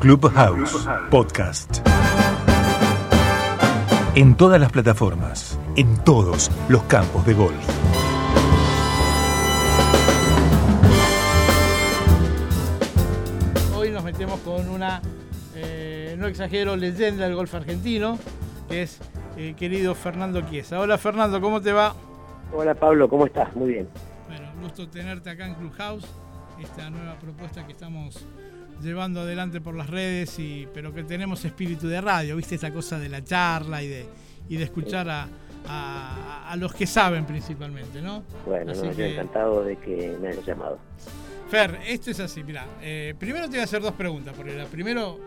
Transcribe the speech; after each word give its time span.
Clubhouse 0.00 0.88
Podcast. 1.10 1.86
En 4.14 4.34
todas 4.34 4.58
las 4.58 4.72
plataformas, 4.72 5.58
en 5.76 6.02
todos 6.04 6.50
los 6.70 6.82
campos 6.84 7.26
de 7.26 7.34
golf. 7.34 7.54
Hoy 13.76 13.90
nos 13.90 14.02
metemos 14.02 14.40
con 14.40 14.70
una, 14.70 15.02
eh, 15.54 16.16
no 16.18 16.28
exagero, 16.28 16.76
leyenda 16.76 17.26
del 17.26 17.34
golf 17.34 17.54
argentino, 17.54 18.18
que 18.70 18.84
es 18.84 19.00
el 19.36 19.54
querido 19.54 19.94
Fernando 19.94 20.40
Chiesa. 20.40 20.80
Hola 20.80 20.96
Fernando, 20.96 21.42
¿cómo 21.42 21.60
te 21.60 21.74
va? 21.74 21.94
Hola 22.54 22.74
Pablo, 22.74 23.06
¿cómo 23.06 23.26
estás? 23.26 23.54
Muy 23.54 23.72
bien. 23.72 23.88
Bueno, 24.28 24.50
gusto 24.62 24.88
tenerte 24.88 25.28
acá 25.28 25.46
en 25.46 25.56
Clubhouse, 25.56 26.06
esta 26.58 26.88
nueva 26.88 27.18
propuesta 27.18 27.66
que 27.66 27.72
estamos 27.72 28.24
llevando 28.82 29.20
adelante 29.20 29.60
por 29.60 29.74
las 29.74 29.88
redes, 29.90 30.38
y, 30.38 30.66
pero 30.74 30.92
que 30.94 31.02
tenemos 31.04 31.44
espíritu 31.44 31.88
de 31.88 32.00
radio, 32.00 32.36
¿viste? 32.36 32.54
Esta 32.54 32.72
cosa 32.72 32.98
de 32.98 33.08
la 33.08 33.22
charla 33.24 33.82
y 33.82 33.88
de, 33.88 34.06
y 34.48 34.56
de 34.56 34.64
escuchar 34.64 35.08
a, 35.08 35.28
a- 35.68 36.50
a 36.50 36.56
los 36.56 36.74
que 36.74 36.86
saben 36.86 37.24
principalmente, 37.26 38.00
¿no? 38.02 38.22
Bueno, 38.46 38.72
no, 38.74 38.84
yo 38.84 38.96
que- 38.96 39.12
encantado 39.12 39.62
de 39.64 39.76
que 39.76 40.16
me 40.20 40.28
hayas 40.28 40.44
llamado. 40.46 40.78
Fer, 41.50 41.78
esto 41.86 42.10
es 42.12 42.20
así, 42.20 42.42
mira, 42.44 42.64
primero 43.18 43.46
te 43.46 43.50
voy 43.52 43.60
a 43.60 43.64
hacer 43.64 43.82
dos 43.82 43.94
preguntas, 43.94 44.34
porque 44.36 44.54
la 44.56 44.66
primero, 44.66 45.18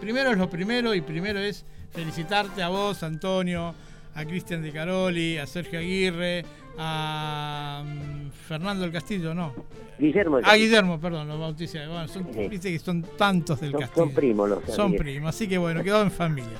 primero 0.00 0.30
es 0.32 0.38
lo 0.38 0.50
primero 0.50 0.92
y 0.94 1.00
primero 1.00 1.38
es 1.38 1.64
felicitarte 1.92 2.62
a 2.62 2.68
vos, 2.68 3.02
Antonio, 3.04 3.74
a 4.14 4.24
Cristian 4.24 4.60
De 4.62 4.72
Caroli, 4.72 5.38
a 5.38 5.46
Sergio 5.46 5.78
Aguirre, 5.78 6.44
a 6.78 7.82
mm, 7.84 8.30
Fernando 8.30 8.82
del 8.84 8.92
Castillo, 8.92 9.34
no, 9.34 9.52
Guillermo, 9.98 10.38
a 10.42 10.54
Guillermo, 10.54 11.00
perdón, 11.00 11.28
los 11.28 11.38
bauticé, 11.40 11.86
bueno, 11.86 12.06
son- 12.08 12.28
Sí. 12.32 12.48
viste 12.48 12.72
que 12.72 12.78
son 12.78 13.02
tantos 13.16 13.60
del 13.60 13.72
son, 13.72 13.80
Castillo. 13.80 14.06
son 14.06 14.14
primos 14.14 14.48
los 14.48 14.64
Son 14.74 14.94
primos, 14.94 15.28
así 15.34 15.48
que 15.48 15.58
bueno, 15.58 15.82
quedó 15.82 16.02
en 16.02 16.10
familia. 16.10 16.56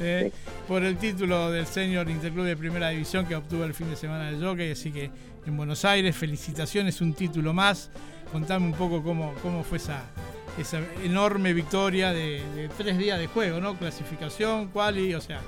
Eh, 0.00 0.30
Sí. 0.32 0.50
Por 0.68 0.82
el 0.84 0.96
título 0.96 1.50
del 1.50 1.66
Senior 1.66 2.08
Interclub 2.08 2.44
de 2.44 2.56
Primera 2.56 2.88
División 2.90 3.26
que 3.26 3.34
obtuvo 3.36 3.64
el 3.64 3.74
fin 3.74 3.90
de 3.90 3.96
semana 3.96 4.30
del 4.30 4.42
jockey, 4.42 4.72
así 4.72 4.90
que 4.92 5.10
en 5.46 5.56
Buenos 5.56 5.84
Aires, 5.84 6.16
felicitaciones, 6.16 7.00
un 7.00 7.14
título 7.14 7.52
más. 7.52 7.90
Contame 8.30 8.66
un 8.66 8.72
poco 8.72 9.02
cómo, 9.02 9.34
cómo 9.42 9.62
fue 9.64 9.76
esa, 9.78 10.02
esa 10.58 10.80
enorme 11.04 11.52
victoria 11.52 12.12
de, 12.12 12.42
de 12.54 12.68
tres 12.78 12.96
días 12.96 13.18
de 13.18 13.26
juego, 13.26 13.60
¿no? 13.60 13.74
Clasificación, 13.76 14.68
quali, 14.68 15.14
o 15.14 15.20
sea, 15.20 15.40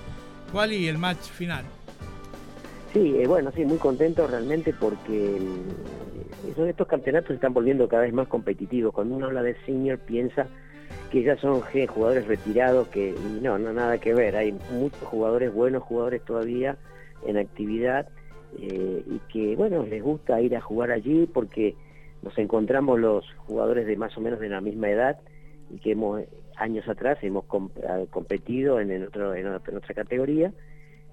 quali 0.52 0.76
y 0.76 0.88
el 0.88 0.98
match 0.98 1.20
final. 1.30 1.64
Sí, 2.94 3.16
eh, 3.18 3.26
bueno, 3.26 3.50
sí, 3.56 3.64
muy 3.64 3.78
contento 3.78 4.24
realmente 4.24 4.72
porque 4.72 5.40
esos- 6.48 6.68
estos 6.68 6.86
campeonatos 6.86 7.28
se 7.28 7.34
están 7.34 7.52
volviendo 7.52 7.88
cada 7.88 8.04
vez 8.04 8.12
más 8.14 8.28
competitivos. 8.28 8.94
Cuando 8.94 9.16
uno 9.16 9.26
habla 9.26 9.42
de 9.42 9.56
senior 9.66 9.98
piensa 9.98 10.46
que 11.10 11.24
ya 11.24 11.36
son 11.38 11.62
jugadores 11.88 12.28
retirados, 12.28 12.86
que 12.88 13.12
no, 13.42 13.58
no, 13.58 13.72
nada 13.72 13.98
que 13.98 14.14
ver. 14.14 14.36
Hay 14.36 14.56
muchos 14.70 15.00
jugadores, 15.08 15.52
buenos 15.52 15.82
jugadores 15.82 16.22
todavía 16.24 16.76
en 17.26 17.36
actividad 17.36 18.08
eh, 18.60 19.02
y 19.04 19.18
que, 19.32 19.56
bueno, 19.56 19.84
les 19.84 20.00
gusta 20.00 20.40
ir 20.40 20.56
a 20.56 20.60
jugar 20.60 20.92
allí 20.92 21.26
porque 21.26 21.74
nos 22.22 22.38
encontramos 22.38 23.00
los 23.00 23.28
jugadores 23.38 23.88
de 23.88 23.96
más 23.96 24.16
o 24.16 24.20
menos 24.20 24.38
de 24.38 24.48
la 24.48 24.60
misma 24.60 24.88
edad 24.88 25.18
y 25.68 25.78
que 25.78 25.92
hemos 25.92 26.22
años 26.56 26.88
atrás 26.88 27.18
hemos 27.22 27.44
ah, 27.88 28.04
competido 28.10 28.78
en, 28.78 28.92
en 28.92 29.02
otra 29.04 29.34
categoría 29.96 30.52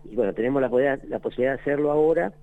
y 0.09 0.15
bueno, 0.15 0.33
tenemos 0.33 0.61
la, 0.61 0.69
posibilidad 0.69 1.55
de 1.55 1.61
hacerlo 1.61 1.91
ahora 1.91 2.33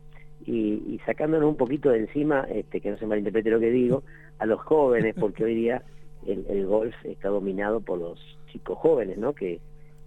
y, 0.44 0.82
y 0.86 1.00
sacándonos 1.04 1.48
un 1.48 1.56
poquito 1.56 1.90
de 1.90 1.98
encima, 1.98 2.46
este, 2.50 2.80
que 2.80 2.90
no 2.90 2.98
se 2.98 3.06
malinterprete 3.06 3.50
lo 3.50 3.60
que 3.60 3.70
digo, 3.70 4.02
a 4.38 4.46
los 4.46 4.60
jóvenes, 4.60 5.14
porque 5.20 5.44
hoy 5.44 5.54
día 5.54 5.82
el, 6.26 6.46
el 6.48 6.66
golf 6.66 6.94
está 7.04 7.28
dominado 7.28 7.80
por 7.80 7.98
los 7.98 8.38
chicos 8.52 8.78
jóvenes, 8.78 9.18
¿no? 9.18 9.34
Que, 9.34 9.60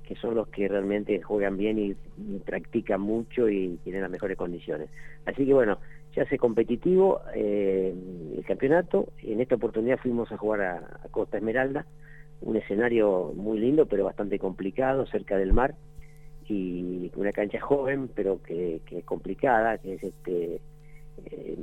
que 0.03 0.15
son 0.15 0.35
los 0.35 0.47
que 0.49 0.67
realmente 0.67 1.21
juegan 1.21 1.57
bien 1.57 1.79
y, 1.79 1.95
y 2.17 2.39
practican 2.39 3.01
mucho 3.01 3.49
y 3.49 3.77
tienen 3.83 4.01
las 4.01 4.11
mejores 4.11 4.37
condiciones. 4.37 4.89
Así 5.25 5.45
que 5.45 5.53
bueno, 5.53 5.77
se 6.13 6.21
hace 6.21 6.37
competitivo 6.37 7.21
eh, 7.33 7.93
el 8.37 8.45
campeonato. 8.45 9.07
En 9.23 9.39
esta 9.39 9.55
oportunidad 9.55 9.99
fuimos 9.99 10.31
a 10.31 10.37
jugar 10.37 10.61
a, 10.61 10.75
a 11.03 11.07
Costa 11.11 11.37
Esmeralda, 11.37 11.85
un 12.41 12.57
escenario 12.57 13.31
muy 13.35 13.59
lindo, 13.59 13.85
pero 13.85 14.03
bastante 14.03 14.39
complicado, 14.39 15.05
cerca 15.05 15.37
del 15.37 15.53
mar 15.53 15.75
y 16.51 17.11
una 17.15 17.31
cancha 17.31 17.59
joven 17.61 18.09
pero 18.13 18.41
que, 18.41 18.81
es 18.89 19.05
complicada 19.05 19.77
que 19.77 19.93
es 19.93 20.03
este 20.03 20.59
eh, 21.25 21.55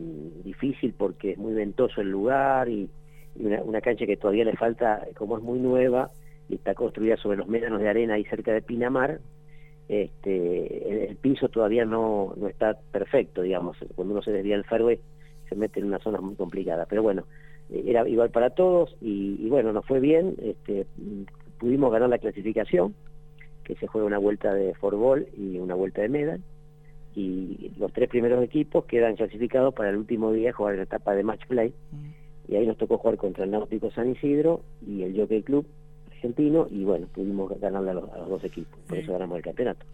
difícil 0.45 0.95
porque 0.97 1.33
es 1.33 1.39
muy 1.39 1.53
ventoso 1.53 2.01
el 2.01 2.11
lugar 2.11 2.69
y, 2.69 2.89
una, 3.37 3.81
cancha 3.81 4.07
que 4.07 4.17
todavía 4.17 4.45
le 4.45 4.57
falta 4.57 5.07
como 5.15 5.37
es 5.37 5.45
muy 5.45 5.61
nueva 5.61 6.11
y 6.49 6.57
está 6.57 6.75
construida 6.75 7.17
sobre 7.17 7.37
los 7.37 7.47
médanos 7.47 7.81
de 7.81 7.89
arena 7.89 8.15
ahí 8.15 8.25
cerca 8.25 8.53
de 8.53 8.63
Pinamar 8.63 9.21
este 9.89 11.11
el, 11.11 11.17
piso 11.17 11.49
todavía 11.49 11.85
no, 11.85 12.35
no 12.37 12.49
está 12.49 12.77
perfecto 12.91 13.43
digamos. 13.43 13.77
Cuando 13.95 14.15
uno 14.15 14.23
se 14.23 14.33
desvía 14.33 14.57
el 14.57 14.65
fairway 14.65 14.99
se 15.49 15.55
mete 15.55 15.81
en 15.81 15.87
una 15.87 15.99
zona 15.99 16.21
muy 16.21 16.35
complicada. 16.35 16.87
Pero 16.87 17.03
bueno 17.03 17.25
era 17.71 18.09
igual 18.09 18.31
para 18.31 18.51
todos 18.51 18.97
y, 19.01 19.37
y 19.39 19.49
bueno 19.49 19.73
nos 19.73 19.87
fue 19.87 20.01
bien 20.01 20.35
este 20.43 20.87
pudimos 21.59 21.93
ganar 21.93 22.09
la 22.09 22.19
clasificación 22.19 22.95
que 23.69 23.77
se 23.77 23.87
juega 23.87 24.07
una 24.07 24.19
vuelta 24.19 24.53
de 24.55 24.75
forball 24.75 25.29
y 25.37 25.59
una 25.59 25.75
vuelta 25.75 26.01
de 26.03 26.09
medal. 26.09 26.41
Y 27.15 27.71
los 27.79 27.93
tres 27.93 28.09
primeros 28.09 28.43
equipos 28.43 28.87
quedan 28.87 29.17
clasificados 29.17 29.75
para 29.75 29.91
el 29.91 29.97
último 29.97 30.33
día 30.33 30.53
jugar 30.53 30.77
la 30.77 30.85
etapa 30.85 31.15
de 31.15 31.23
match 31.23 31.47
play. 31.47 31.75
Y 32.49 32.57
ahí 32.57 32.67
nos 32.67 32.79
tocó 32.79 32.97
jugar 32.97 33.19
contra 33.19 33.45
el 33.45 33.51
Náutico 33.51 33.91
San 33.91 34.11
Isidro 34.11 34.63
y 34.87 35.03
el 35.03 35.15
Jockey 35.15 35.43
Club 35.43 35.67
argentino 36.11 36.67
y 36.71 36.85
bueno, 36.85 37.07
pudimos 37.15 37.61
ganarle 37.61 37.91
a 37.91 37.95
los, 37.95 38.11
a 38.11 38.19
los 38.19 38.29
dos 38.29 38.45
equipos, 38.45 38.79
por 38.89 38.99
eso 38.99 39.13
ganamos 39.13 39.37
el 39.37 39.45
campeonato. 39.45 39.85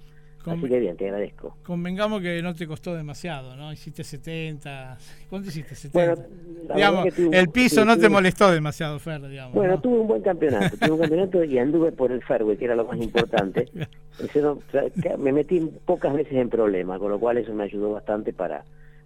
Con- 0.44 0.58
Así 0.58 0.68
que 0.68 0.78
bien, 0.78 0.94
te 0.96 1.06
agradezco. 1.06 1.56
Convengamos 1.62 2.20
que 2.20 2.42
no 2.42 2.54
te 2.54 2.66
costó 2.66 2.94
demasiado, 2.94 3.56
¿no? 3.56 3.72
Hiciste 3.72 4.04
70. 4.04 4.98
¿Cuánto 5.30 5.48
hiciste? 5.48 5.74
70. 5.74 6.14
Bueno, 6.22 6.28
la 6.68 6.74
digamos, 6.74 7.04
verdad 7.04 7.16
que 7.16 7.22
tuve- 7.22 7.38
el 7.38 7.48
piso 7.48 7.80
sí, 7.80 7.86
no 7.86 7.96
te 7.98 8.08
molestó 8.10 8.50
demasiado, 8.50 8.98
Fer, 8.98 9.26
digamos. 9.26 9.54
Bueno, 9.54 9.76
¿no? 9.76 9.80
tuve 9.80 10.00
un 10.00 10.06
buen 10.06 10.20
campeonato, 10.20 10.76
tuve 10.76 10.90
un 10.92 10.98
campeonato 11.00 11.42
y 11.44 11.58
anduve 11.58 11.92
por 11.92 12.12
el 12.12 12.22
fairway, 12.22 12.58
que 12.58 12.66
era 12.66 12.76
lo 12.76 12.84
más 12.84 12.98
importante. 13.00 13.68
Eso 14.34 14.60
me 15.18 15.32
metí 15.32 15.60
pocas 15.86 16.12
veces 16.12 16.34
en 16.34 16.50
problemas, 16.50 16.98
con 17.00 17.10
lo 17.10 17.18
cual 17.18 17.38
eso 17.38 17.52
me 17.54 17.64
ayudó 17.64 17.92
bastante 17.92 18.32
para, 18.32 18.64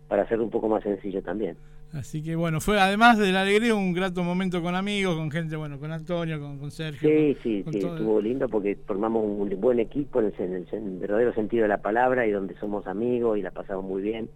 para 0.09 0.23
hacerlo 0.25 0.45
un 0.45 0.51
poco 0.51 0.69
más 0.69 0.83
sencillo 0.83 1.23
también. 1.23 1.57
Así 1.95 2.23
que 2.23 2.37
bueno, 2.37 2.61
fue 2.61 2.79
además 2.79 3.17
de 3.19 3.33
la 3.33 3.43
alegría 3.43 3.75
un 3.75 3.95
grato 3.95 4.23
momento 4.23 4.61
con 4.63 4.75
amigos, 4.75 5.17
con 5.17 5.31
gente, 5.31 5.57
bueno, 5.57 5.79
con 5.81 5.91
Antonio, 5.91 6.39
con, 6.39 6.59
con 6.59 6.71
Sergio. 6.71 7.09
Sí, 7.09 7.35
con- 7.35 7.43
sí, 7.43 7.63
con 7.63 7.73
sí, 7.73 7.79
estuvo 7.79 8.21
lindo 8.21 8.49
porque 8.49 8.77
formamos 8.87 9.25
un 9.25 9.59
buen 9.61 9.81
equipo 9.81 10.21
en 10.21 10.27
el, 10.27 10.35
en 10.39 10.53
el- 10.55 10.69
en 10.71 10.87
el 10.87 10.99
verdadero 10.99 11.33
sentido 11.33 11.63
de 11.63 11.69
la 11.69 11.79
palabra 11.81 12.27
y 12.27 12.31
donde 12.31 12.55
somos 12.59 12.87
amigos 12.87 13.39
y 13.39 13.43
la 13.43 13.51
pasamos 13.53 13.85
muy 13.85 14.03
bien. 14.03 14.29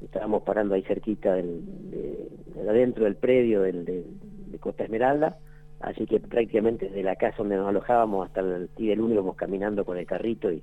Estábamos 0.00 0.42
parando 0.44 0.74
ahí 0.74 0.82
cerquita 0.82 1.34
del, 1.34 1.60
de, 1.90 2.28
de 2.54 2.70
adentro 2.70 3.04
del 3.04 3.16
predio 3.16 3.62
del, 3.62 3.84
de, 3.84 4.04
de 4.52 4.58
Costa 4.58 4.84
Esmeralda, 4.84 5.38
así 5.80 6.06
que 6.06 6.20
prácticamente 6.20 6.86
desde 6.86 7.02
la 7.02 7.16
casa 7.16 7.38
donde 7.38 7.56
nos 7.56 7.66
alojábamos 7.68 8.26
hasta 8.28 8.40
el 8.40 8.68
Tide 8.76 8.92
íbamos 8.92 9.34
caminando 9.36 9.84
con 9.84 9.96
el 9.98 10.06
carrito 10.06 10.52
y, 10.52 10.62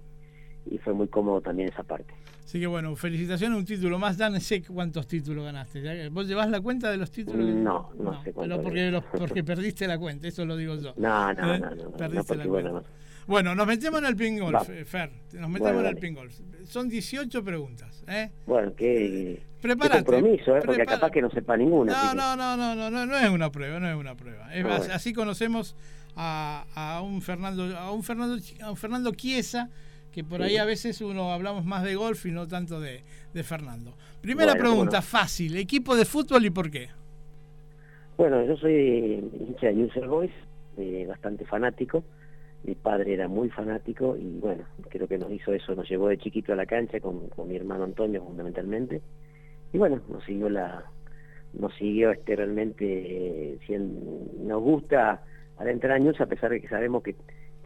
y 0.69 0.77
fue 0.77 0.93
muy 0.93 1.07
cómodo 1.07 1.41
también 1.41 1.69
esa 1.69 1.83
parte. 1.83 2.13
Así 2.43 2.59
que 2.59 2.67
bueno, 2.67 2.95
felicitaciones, 2.95 3.57
un 3.57 3.65
título 3.65 3.97
más. 3.97 4.17
Ya 4.17 4.29
no 4.29 4.39
sé 4.39 4.61
cuántos 4.63 5.07
títulos 5.07 5.43
ganaste. 5.45 6.09
¿Vos 6.09 6.27
llevás 6.27 6.49
la 6.49 6.61
cuenta 6.61 6.91
de 6.91 6.97
los 6.97 7.09
títulos? 7.11 7.45
que- 7.47 7.53
No, 7.53 7.89
no 7.97 8.23
sé 8.23 8.31
cuánto 8.33 8.55
Pero 8.57 8.63
porque, 8.63 8.91
los- 8.91 9.03
porque 9.17 9.43
perdiste 9.43 9.87
la 9.87 9.97
cuenta, 9.97 10.27
eso 10.27 10.45
lo 10.45 10.55
digo 10.57 10.75
yo. 10.75 10.93
No, 10.97 11.33
no, 11.33 11.53
¿Eh? 11.53 11.59
no, 11.59 11.69
no, 11.69 11.75
no, 11.83 11.91
Perdiste 11.91 12.35
no, 12.35 12.43
la 12.43 12.49
bueno, 12.49 12.71
cuenta. 12.71 12.89
no. 12.89 13.03
Bueno, 13.25 13.55
nos 13.55 13.65
metemos 13.65 13.99
en 14.01 14.05
el 14.07 14.15
ping 14.17 14.37
golf, 14.37 14.69
eh, 14.69 14.83
Fer. 14.83 15.09
Nos 15.33 15.49
metemos 15.49 15.73
Bueno, 15.75 15.79
en 15.79 15.85
el 15.87 15.95
ping 15.95 16.13
golf. 16.13 16.37
Son 16.65 16.89
18 16.89 17.41
preguntas. 17.43 18.03
¿eh? 18.07 18.29
Bueno, 18.45 18.73
qué, 18.75 19.39
qué 19.39 19.41
Prepárate, 19.61 20.03
compromiso, 20.03 20.57
¿eh? 20.57 20.61
porque 20.65 20.81
prepara- 20.83 20.99
capaz 20.99 21.11
que 21.11 21.21
no 21.21 21.29
sepa 21.29 21.55
ninguna. 21.55 21.93
No, 21.93 22.09
que- 22.11 22.17
no, 22.17 22.35
no, 22.35 22.57
no, 22.57 22.75
no, 22.75 22.89
no, 22.91 23.05
no 23.05 23.17
es 23.17 23.29
una 23.29 23.49
prueba, 23.49 23.79
no 23.79 23.89
es 23.89 23.95
una 23.95 24.15
prueba. 24.15 24.53
Es 24.53 24.63
bueno. 24.63 24.83
así 24.93 25.13
conocemos 25.13 25.77
a, 26.17 26.65
a 26.75 27.01
un 27.01 27.21
Fernando, 27.21 27.63
a 27.77 27.91
un 27.91 28.03
Fernando, 28.03 28.37
a 28.61 28.69
un 28.71 28.75
Fernando 28.77 29.11
Chiesa, 29.13 29.69
que 30.13 30.23
por 30.23 30.41
ahí 30.41 30.57
a 30.57 30.65
veces 30.65 31.01
uno 31.01 31.31
hablamos 31.33 31.65
más 31.65 31.83
de 31.83 31.95
golf 31.95 32.25
y 32.25 32.31
no 32.31 32.47
tanto 32.47 32.79
de, 32.79 33.01
de 33.33 33.43
Fernando. 33.43 33.93
Primera 34.21 34.53
Bueno, 34.53 34.69
pregunta, 34.69 35.01
fácil, 35.01 35.57
equipo 35.57 35.95
de 35.95 36.05
fútbol 36.05 36.45
y 36.45 36.49
por 36.49 36.69
qué. 36.71 36.89
Bueno, 38.17 38.45
yo 38.45 38.55
soy 38.57 39.23
hincha 39.39 39.67
de 39.67 39.73
News 39.73 39.93
Boys, 40.07 40.31
eh, 40.77 41.05
bastante 41.07 41.45
fanático. 41.45 42.03
Mi 42.63 42.75
padre 42.75 43.15
era 43.15 43.27
muy 43.27 43.49
fanático 43.49 44.15
y 44.15 44.39
bueno, 44.39 44.63
creo 44.89 45.07
que 45.07 45.17
nos 45.17 45.31
hizo 45.31 45.51
eso, 45.53 45.75
nos 45.75 45.89
llevó 45.89 46.07
de 46.07 46.17
chiquito 46.17 46.53
a 46.53 46.55
la 46.55 46.65
cancha 46.65 46.99
con, 46.99 47.27
con 47.29 47.49
mi 47.49 47.55
hermano 47.55 47.83
Antonio 47.83 48.23
fundamentalmente. 48.23 49.01
Y 49.73 49.77
bueno, 49.79 49.99
nos 50.07 50.23
siguió 50.23 50.47
la, 50.49 50.85
nos 51.53 51.73
siguió 51.75 52.11
este 52.11 52.35
realmente, 52.35 52.85
eh, 52.85 53.57
sien- 53.67 53.99
nos 54.47 54.61
gusta 54.61 55.23
adentrar 55.57 55.93
a 55.93 55.99
News 55.99 56.21
a 56.21 56.27
pesar 56.27 56.51
de 56.51 56.61
que 56.61 56.69
sabemos 56.69 57.03
que 57.03 57.15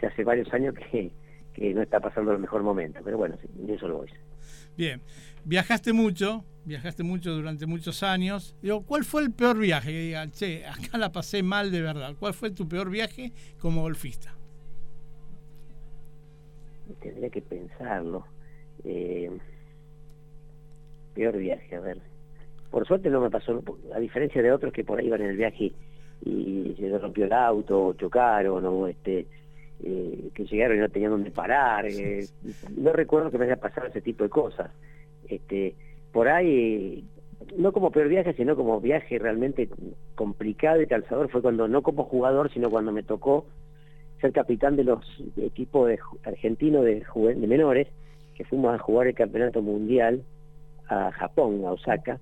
ya 0.02 0.08
hace 0.08 0.24
varios 0.24 0.52
años 0.54 0.74
que, 0.74 1.12
que 1.58 1.74
no 1.74 1.82
está 1.82 2.00
pasando 2.00 2.32
el 2.32 2.40
mejor 2.40 2.62
momento. 2.62 3.00
Pero 3.04 3.18
bueno, 3.18 3.36
sí, 3.42 3.50
News 3.56 3.82
All 3.82 3.94
Boys. 3.94 4.12
Bien, 4.78 5.02
viajaste 5.44 5.92
mucho, 5.92 6.46
viajaste 6.66 7.02
mucho 7.02 7.34
durante 7.34 7.66
muchos 7.66 8.04
años. 8.04 8.56
Digo, 8.62 8.84
¿cuál 8.86 9.04
fue 9.04 9.24
el 9.24 9.32
peor 9.32 9.58
viaje? 9.58 9.92
Que 9.92 10.00
diga, 10.00 10.30
che, 10.30 10.66
acá 10.68 10.98
la 11.00 11.12
pasé 11.12 11.42
mal 11.42 11.72
de 11.72 11.82
verdad. 11.82 12.16
¿Cuál 12.20 12.36
fue 12.36 12.52
tu 12.52 12.68
peor 12.68 12.92
viaje 12.92 13.32
como 13.60 13.82
golfista? 13.82 14.36
Tendría 17.02 17.30
que 17.30 17.42
pensarlo. 17.42 18.26
Eh, 18.84 19.32
peor 21.16 21.38
viaje, 21.38 21.76
a 21.76 21.80
ver. 21.80 21.98
Por 22.70 22.86
suerte 22.86 23.10
no 23.10 23.20
me 23.20 23.32
pasó, 23.32 23.64
a 23.96 24.00
diferencia 24.00 24.44
de 24.44 24.52
otros 24.52 24.72
que 24.72 24.84
por 24.84 25.00
ahí 25.00 25.08
iban 25.08 25.22
en 25.22 25.32
el 25.32 25.38
viaje 25.38 25.72
y, 26.24 26.76
se 26.78 26.98
rompió 27.00 27.26
el 27.26 27.34
auto, 27.34 27.88
o 27.88 27.94
chocaron, 27.94 28.64
o 28.66 28.88
este, 28.88 29.26
eh, 29.84 30.30
que 30.34 30.46
llegaron 30.46 30.78
y 30.78 30.82
no 30.82 30.90
tenían 30.90 31.12
dónde 31.12 31.32
parar. 31.32 31.86
Eh, 31.86 32.26
no 32.76 32.94
recuerdo 32.94 33.32
que 33.32 33.38
me 33.38 33.46
haya 33.46 33.58
pasado 33.58 33.88
ese 33.88 34.02
tipo 34.02 34.24
de 34.24 34.30
cosas. 34.30 34.72
Este, 35.28 35.76
por 36.12 36.28
ahí, 36.28 37.04
no 37.58 37.72
como 37.72 37.92
peor 37.92 38.08
viaje, 38.08 38.34
sino 38.34 38.56
como 38.56 38.82
viaje 38.82 39.20
realmente 39.20 39.70
complicado 40.16 40.82
y 40.82 40.88
calzador, 40.88 41.30
fue 41.30 41.42
cuando, 41.42 41.68
no 41.68 41.82
como 41.84 42.06
jugador, 42.06 42.52
sino 42.52 42.70
cuando 42.70 42.92
me 42.92 43.04
tocó 43.04 43.46
ser 44.20 44.32
capitán 44.32 44.76
de 44.76 44.84
los 44.84 45.06
equipos 45.38 45.90
de, 45.90 46.00
argentinos 46.24 46.84
de, 46.84 47.06
de 47.36 47.48
menores, 47.48 47.88
que 48.36 48.46
fuimos 48.46 48.74
a 48.74 48.80
jugar 48.80 49.08
el 49.08 49.16
campeonato 49.16 49.62
mundial 49.62 50.24
a 50.90 51.12
Japón, 51.12 51.64
a 51.66 51.72
Osaka, 51.72 52.20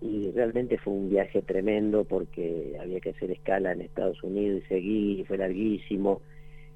y 0.00 0.30
realmente 0.32 0.78
fue 0.78 0.92
un 0.92 1.10
viaje 1.10 1.42
tremendo 1.42 2.04
porque 2.04 2.76
había 2.80 3.00
que 3.00 3.10
hacer 3.10 3.30
escala 3.30 3.72
en 3.72 3.82
Estados 3.82 4.22
Unidos 4.22 4.62
y 4.64 4.68
seguir, 4.68 5.20
y 5.20 5.24
fue 5.24 5.38
larguísimo, 5.38 6.20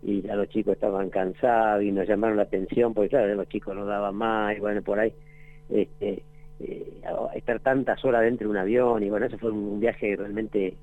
y 0.02 0.22
ya 0.22 0.34
los 0.34 0.48
chicos 0.48 0.74
estaban 0.74 1.10
cansados 1.10 1.82
y 1.82 1.92
nos 1.92 2.08
llamaron 2.08 2.36
la 2.36 2.44
atención 2.44 2.94
porque 2.94 3.10
claro, 3.10 3.34
los 3.34 3.48
chicos 3.48 3.74
no 3.74 3.84
daban 3.84 4.14
más, 4.14 4.56
y 4.56 4.60
bueno, 4.60 4.82
por 4.82 4.98
ahí 4.98 5.12
este, 5.68 6.22
eh, 6.60 6.92
estar 7.34 7.60
tantas 7.60 8.04
horas 8.04 8.22
dentro 8.22 8.46
de 8.46 8.50
un 8.50 8.56
avión, 8.56 9.02
y 9.02 9.10
bueno, 9.10 9.26
eso 9.26 9.38
fue 9.38 9.50
un 9.50 9.80
viaje 9.80 10.16
realmente 10.16 10.74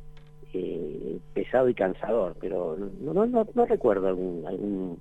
eh, 0.54 1.18
pesado 1.34 1.70
y 1.70 1.74
cansador, 1.74 2.36
pero 2.40 2.78
no, 3.02 3.14
no, 3.14 3.26
no, 3.26 3.48
no 3.54 3.66
recuerdo 3.66 4.08
algún, 4.08 4.46
algún, 4.48 5.00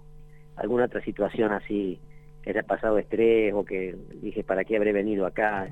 alguna 0.56 0.86
otra 0.86 1.02
situación 1.02 1.52
así 1.52 1.98
que 2.42 2.50
haya 2.50 2.62
pasado 2.62 2.98
estrés 2.98 3.52
o 3.54 3.64
que 3.64 3.96
dije, 4.22 4.44
¿para 4.44 4.64
qué 4.64 4.76
habré 4.76 4.92
venido 4.92 5.26
acá? 5.26 5.68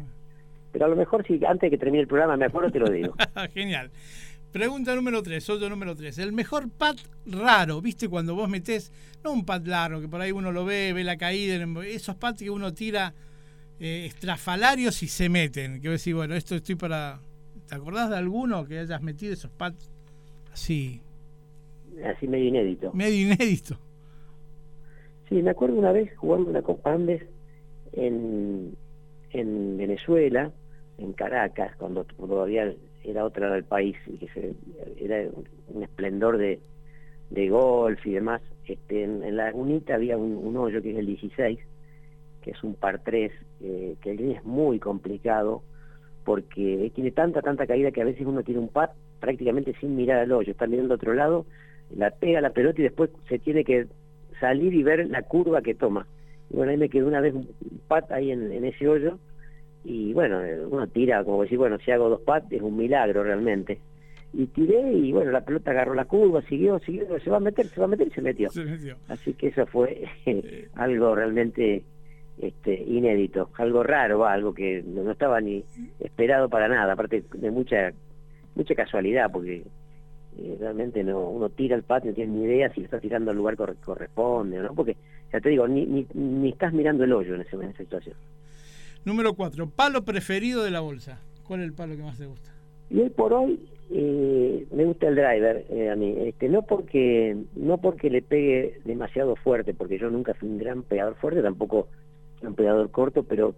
Pero 0.72 0.86
a 0.86 0.88
lo 0.88 0.96
mejor 0.96 1.24
si 1.24 1.34
antes 1.44 1.62
de 1.62 1.70
que 1.70 1.78
termine 1.78 2.02
el 2.02 2.08
programa 2.08 2.36
me 2.36 2.46
acuerdo, 2.46 2.70
te 2.70 2.80
lo 2.80 2.90
digo. 2.90 3.14
Genial. 3.54 3.90
Pregunta 4.54 4.94
número 4.94 5.20
3, 5.20 5.50
otro 5.50 5.68
número 5.68 5.96
3. 5.96 6.16
El 6.18 6.32
mejor 6.32 6.70
pad 6.70 6.94
raro, 7.26 7.80
¿viste? 7.80 8.08
Cuando 8.08 8.36
vos 8.36 8.48
metés, 8.48 8.92
no 9.24 9.32
un 9.32 9.44
pad 9.44 9.66
largo, 9.66 10.00
que 10.00 10.06
por 10.06 10.20
ahí 10.20 10.30
uno 10.30 10.52
lo 10.52 10.64
ve, 10.64 10.92
ve 10.92 11.02
la 11.02 11.16
caída, 11.16 11.56
esos 11.84 12.14
pads 12.14 12.44
que 12.44 12.50
uno 12.50 12.72
tira 12.72 13.14
eh, 13.80 14.06
estrafalarios 14.06 15.02
y 15.02 15.08
se 15.08 15.28
meten. 15.28 15.80
Que 15.80 15.88
vos 15.88 15.98
decís, 15.98 16.14
bueno, 16.14 16.36
esto 16.36 16.54
estoy 16.54 16.76
para. 16.76 17.18
¿Te 17.68 17.74
acordás 17.74 18.10
de 18.10 18.16
alguno 18.16 18.64
que 18.64 18.78
hayas 18.78 19.02
metido 19.02 19.32
esos 19.32 19.50
pads 19.50 19.90
así? 20.52 21.00
Así 22.04 22.28
medio 22.28 22.44
inédito. 22.44 22.92
Medio 22.92 23.22
inédito. 23.32 23.76
Sí, 25.28 25.42
me 25.42 25.50
acuerdo 25.50 25.74
una 25.74 25.90
vez 25.90 26.16
jugando 26.16 26.50
una 26.50 26.62
Copa 26.62 26.92
Andes 26.92 27.24
en, 27.92 28.76
en 29.30 29.76
Venezuela, 29.78 30.52
en 30.98 31.12
Caracas, 31.12 31.74
cuando 31.76 32.04
todavía 32.04 32.72
era 33.04 33.24
otra 33.24 33.52
del 33.52 33.64
país 33.64 33.96
y 34.06 34.18
que 34.18 34.28
se, 34.28 34.54
era 34.96 35.28
un 35.68 35.82
esplendor 35.82 36.38
de, 36.38 36.60
de 37.30 37.48
golf 37.48 38.04
y 38.06 38.12
demás. 38.12 38.42
Este, 38.66 39.04
en, 39.04 39.20
la 39.36 39.46
lagunita 39.46 39.94
había 39.94 40.16
un, 40.16 40.56
hoyo 40.56 40.80
que 40.82 40.92
es 40.92 40.98
el 40.98 41.06
16, 41.06 41.58
que 42.42 42.50
es 42.50 42.62
un 42.62 42.74
par 42.74 43.00
3, 43.00 43.32
eh, 43.62 43.96
que 44.00 44.32
es 44.32 44.44
muy 44.44 44.78
complicado 44.78 45.62
porque 46.24 46.90
tiene 46.94 47.10
tanta, 47.10 47.42
tanta 47.42 47.66
caída 47.66 47.90
que 47.90 48.00
a 48.00 48.06
veces 48.06 48.26
uno 48.26 48.42
tiene 48.42 48.60
un 48.60 48.68
par 48.68 48.92
prácticamente 49.20 49.74
sin 49.78 49.94
mirar 49.94 50.20
al 50.20 50.32
hoyo, 50.32 50.52
está 50.52 50.66
mirando 50.66 50.94
otro 50.94 51.12
lado, 51.12 51.44
la 51.94 52.10
pega 52.10 52.40
la 52.40 52.50
pelota 52.50 52.80
y 52.80 52.84
después 52.84 53.10
se 53.28 53.38
tiene 53.38 53.64
que 53.64 53.86
salir 54.40 54.72
y 54.72 54.82
ver 54.82 55.06
la 55.08 55.22
curva 55.22 55.60
que 55.60 55.74
toma. 55.74 56.06
Y 56.50 56.56
bueno, 56.56 56.72
ahí 56.72 56.78
me 56.78 56.88
quedó 56.88 57.08
una 57.08 57.20
vez 57.20 57.34
un 57.34 57.48
pat 57.88 58.10
ahí 58.10 58.30
en, 58.30 58.52
en 58.52 58.64
ese 58.64 58.88
hoyo 58.88 59.18
y 59.84 60.12
bueno, 60.12 60.40
uno 60.70 60.86
tira 60.88 61.22
como 61.24 61.42
decir, 61.42 61.58
bueno, 61.58 61.78
si 61.78 61.90
hago 61.90 62.08
dos 62.08 62.20
pat 62.22 62.50
es 62.52 62.62
un 62.62 62.76
milagro 62.76 63.22
realmente. 63.22 63.78
Y 64.32 64.46
tiré 64.46 64.92
y 64.92 65.12
bueno, 65.12 65.30
la 65.30 65.44
pelota 65.44 65.70
agarró 65.70 65.94
la 65.94 66.06
curva, 66.06 66.42
siguió, 66.42 66.80
siguió, 66.80 67.06
se 67.20 67.30
va 67.30 67.36
a 67.36 67.40
meter, 67.40 67.66
se 67.66 67.78
va 67.78 67.86
a 67.86 67.88
meter 67.88 68.08
y 68.08 68.10
se 68.10 68.22
metió. 68.22 68.50
Así 69.08 69.34
que 69.34 69.48
eso 69.48 69.66
fue 69.66 70.04
algo 70.74 71.14
realmente 71.14 71.84
este, 72.40 72.74
inédito, 72.74 73.50
algo 73.58 73.82
raro, 73.84 74.26
algo 74.26 74.52
que 74.52 74.82
no 74.82 75.10
estaba 75.10 75.40
ni 75.40 75.64
esperado 76.00 76.48
para 76.48 76.66
nada, 76.66 76.94
aparte 76.94 77.24
de 77.32 77.50
mucha 77.50 77.92
mucha 78.56 78.74
casualidad, 78.74 79.30
porque 79.30 79.64
eh, 80.38 80.56
realmente 80.58 81.04
no 81.04 81.28
uno 81.28 81.48
tira 81.50 81.76
el 81.76 81.82
patio 81.82 82.10
no 82.10 82.14
tiene 82.14 82.32
ni 82.32 82.44
idea 82.44 82.72
si 82.72 82.80
le 82.80 82.86
está 82.86 82.98
tirando 82.98 83.30
al 83.30 83.36
lugar 83.36 83.56
que 83.56 83.74
corresponde, 83.84 84.58
¿no? 84.58 84.74
Porque, 84.74 84.96
ya 85.32 85.40
te 85.40 85.48
digo, 85.48 85.68
ni, 85.68 85.86
ni, 85.86 86.06
ni 86.14 86.50
estás 86.50 86.72
mirando 86.72 87.04
el 87.04 87.12
hoyo 87.12 87.34
en, 87.34 87.42
ese, 87.42 87.56
en 87.56 87.62
esa 87.64 87.78
situación. 87.78 88.16
Número 89.04 89.34
cuatro, 89.34 89.68
palo 89.68 90.04
preferido 90.04 90.64
de 90.64 90.70
la 90.70 90.80
bolsa. 90.80 91.20
¿Cuál 91.46 91.60
es 91.60 91.66
el 91.66 91.74
palo 91.74 91.96
que 91.96 92.02
más 92.02 92.16
te 92.16 92.26
gusta? 92.26 92.50
Y 92.88 93.00
hoy 93.00 93.10
por 93.10 93.32
hoy 93.32 93.60
eh, 93.90 94.66
me 94.72 94.84
gusta 94.84 95.08
el 95.08 95.14
driver 95.14 95.64
eh, 95.70 95.90
a 95.90 95.96
mí, 95.96 96.14
este, 96.20 96.48
no 96.48 96.62
porque 96.62 97.36
no 97.54 97.78
porque 97.78 98.08
le 98.08 98.22
pegue 98.22 98.80
demasiado 98.84 99.36
fuerte, 99.36 99.74
porque 99.74 99.98
yo 99.98 100.10
nunca 100.10 100.34
fui 100.34 100.48
un 100.48 100.58
gran 100.58 100.82
pegador 100.82 101.16
fuerte, 101.16 101.42
tampoco 101.42 101.88
un 102.42 102.54
pegador 102.54 102.90
corto, 102.90 103.24
pero 103.24 103.54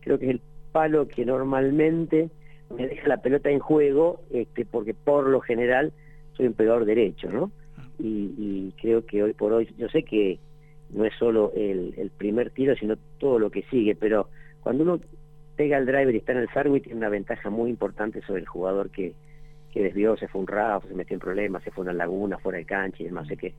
creo 0.00 0.18
que 0.18 0.26
es 0.26 0.30
el 0.32 0.40
palo 0.72 1.08
que 1.08 1.24
normalmente 1.24 2.30
me 2.76 2.86
deja 2.86 3.08
la 3.08 3.22
pelota 3.22 3.50
en 3.50 3.58
juego, 3.58 4.20
este, 4.30 4.64
porque 4.64 4.94
por 4.94 5.28
lo 5.28 5.40
general 5.40 5.92
soy 6.36 6.46
un 6.46 6.54
pegador 6.54 6.84
derecho, 6.84 7.30
¿no? 7.30 7.50
Y, 7.98 8.72
creo 8.80 9.04
que 9.04 9.22
hoy 9.22 9.34
por 9.34 9.52
hoy, 9.52 9.68
yo 9.76 9.88
sé 9.88 10.04
que 10.04 10.38
no 10.90 11.04
es 11.04 11.12
solo 11.18 11.52
el, 11.54 12.10
primer 12.16 12.50
tiro, 12.50 12.74
sino 12.76 12.96
todo 13.18 13.38
lo 13.38 13.50
que 13.50 13.62
sigue, 13.64 13.94
pero 13.94 14.28
cuando 14.62 14.84
uno 14.84 15.00
pega 15.56 15.78
el 15.78 15.86
driver 15.86 16.14
y 16.14 16.18
está 16.18 16.32
en 16.32 16.38
el 16.38 16.48
fairway, 16.48 16.80
tiene 16.80 16.98
una 16.98 17.08
ventaja 17.08 17.50
muy 17.50 17.70
importante 17.70 18.22
sobre 18.22 18.40
el 18.40 18.46
jugador 18.46 18.90
que, 18.90 19.14
que 19.72 19.82
desvió, 19.82 20.16
se 20.16 20.28
fue 20.28 20.40
un 20.40 20.46
RAF, 20.46 20.86
se 20.86 20.94
metió 20.94 21.14
en 21.14 21.20
problemas, 21.20 21.62
se 21.62 21.70
fue 21.70 21.82
a 21.82 21.90
una 21.90 21.92
laguna, 21.92 22.38
fuera 22.38 22.58
de 22.58 22.64
cancha 22.64 23.02
y 23.02 23.06
demás. 23.06 23.28
Sé 23.28 23.36
que 23.36 23.54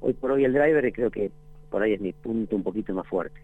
hoy 0.00 0.12
por 0.14 0.32
hoy 0.32 0.44
el 0.44 0.52
driver 0.52 0.92
creo 0.92 1.10
que 1.10 1.30
por 1.70 1.82
ahí 1.82 1.92
es 1.92 2.00
mi 2.00 2.12
punto 2.12 2.56
un 2.56 2.62
poquito 2.62 2.92
más 2.94 3.06
fuerte. 3.06 3.40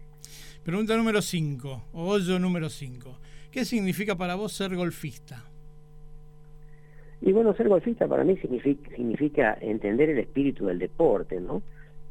Pregunta 0.63 0.95
número 0.95 1.21
5, 1.21 1.83
o 1.93 2.05
hoyo 2.05 2.37
número 2.37 2.69
5. 2.69 3.17
¿Qué 3.51 3.65
significa 3.65 4.15
para 4.15 4.35
vos 4.35 4.53
ser 4.53 4.75
golfista? 4.75 5.43
Y 7.21 7.31
bueno, 7.33 7.53
ser 7.55 7.67
golfista 7.67 8.07
para 8.07 8.23
mí 8.23 8.37
significa, 8.37 9.57
entender 9.61 10.09
el 10.09 10.19
espíritu 10.19 10.65
del 10.65 10.79
deporte, 10.79 11.39
¿no? 11.39 11.61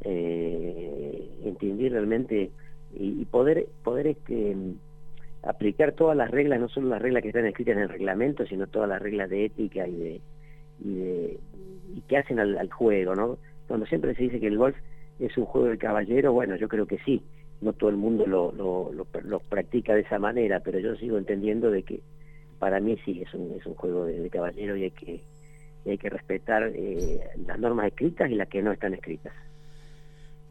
Eh, 0.02 1.30
entender 1.45 1.92
realmente 1.92 2.50
y, 2.95 3.25
poder 3.26 3.66
poder 3.83 4.09
este, 4.09 4.57
aplicar 5.42 5.92
todas 5.92 6.16
las 6.16 6.30
reglas, 6.30 6.61
no 6.61 6.68
solo 6.68 6.88
las 6.88 7.02
reglas 7.02 7.23
que 7.23 7.28
están 7.28 7.47
escritas 7.47 7.76
en 7.76 7.82
el 7.82 7.88
reglamento, 7.88 8.47
sino 8.47 8.66
todas 8.66 8.88
las 8.88 9.00
reglas 9.00 9.30
de 9.30 9.47
ética 9.47 9.87
y 9.87 9.97
de 9.97 10.20
y, 10.85 10.94
de, 10.94 11.38
y 11.94 12.00
que 12.02 12.16
hacen 12.16 12.38
al, 12.40 12.70
juego, 12.70 13.14
¿no? 13.14 13.38
Cuando 13.68 13.87
siempre 13.87 14.14
se 14.14 14.25
dice 14.25 14.40
que 14.40 14.47
el 14.47 14.59
golf 14.59 14.76
es 15.18 15.37
un 15.37 15.44
juego 15.44 15.68
de 15.68 15.78
caballero, 15.78 16.32
bueno, 16.32 16.56
yo 16.56 16.68
creo 16.68 16.87
que 16.87 16.99
sí, 17.04 17.23
no 17.61 17.73
todo 17.73 17.90
el 17.90 17.97
mundo 17.97 18.26
lo, 18.26 18.52
lo, 18.52 19.40
practica 19.40 19.94
de 19.94 20.00
esa 20.00 20.18
manera, 20.18 20.61
pero 20.61 20.78
yo 20.78 20.97
sigo 20.97 21.18
entendiendo 21.18 21.70
de 21.70 21.82
que 21.82 22.00
para 22.59 22.80
mí 22.80 22.97
sí 23.04 23.23
es 23.23 23.32
un, 23.35 23.52
es 23.59 23.66
un 23.66 23.75
juego 23.75 24.06
de, 24.06 24.28
caballero 24.30 24.76
y 24.76 24.85
hay 24.85 24.90
que, 24.90 25.20
hay 25.87 25.99
que 25.99 26.11
respetar 26.11 26.70
eh, 26.75 27.20
las 27.47 27.59
normas 27.59 27.88
escritas 27.88 28.30
y 28.30 28.35
las 28.35 28.49
que 28.49 28.62
no 28.62 28.73
están 28.73 28.94
escritas. 28.94 29.32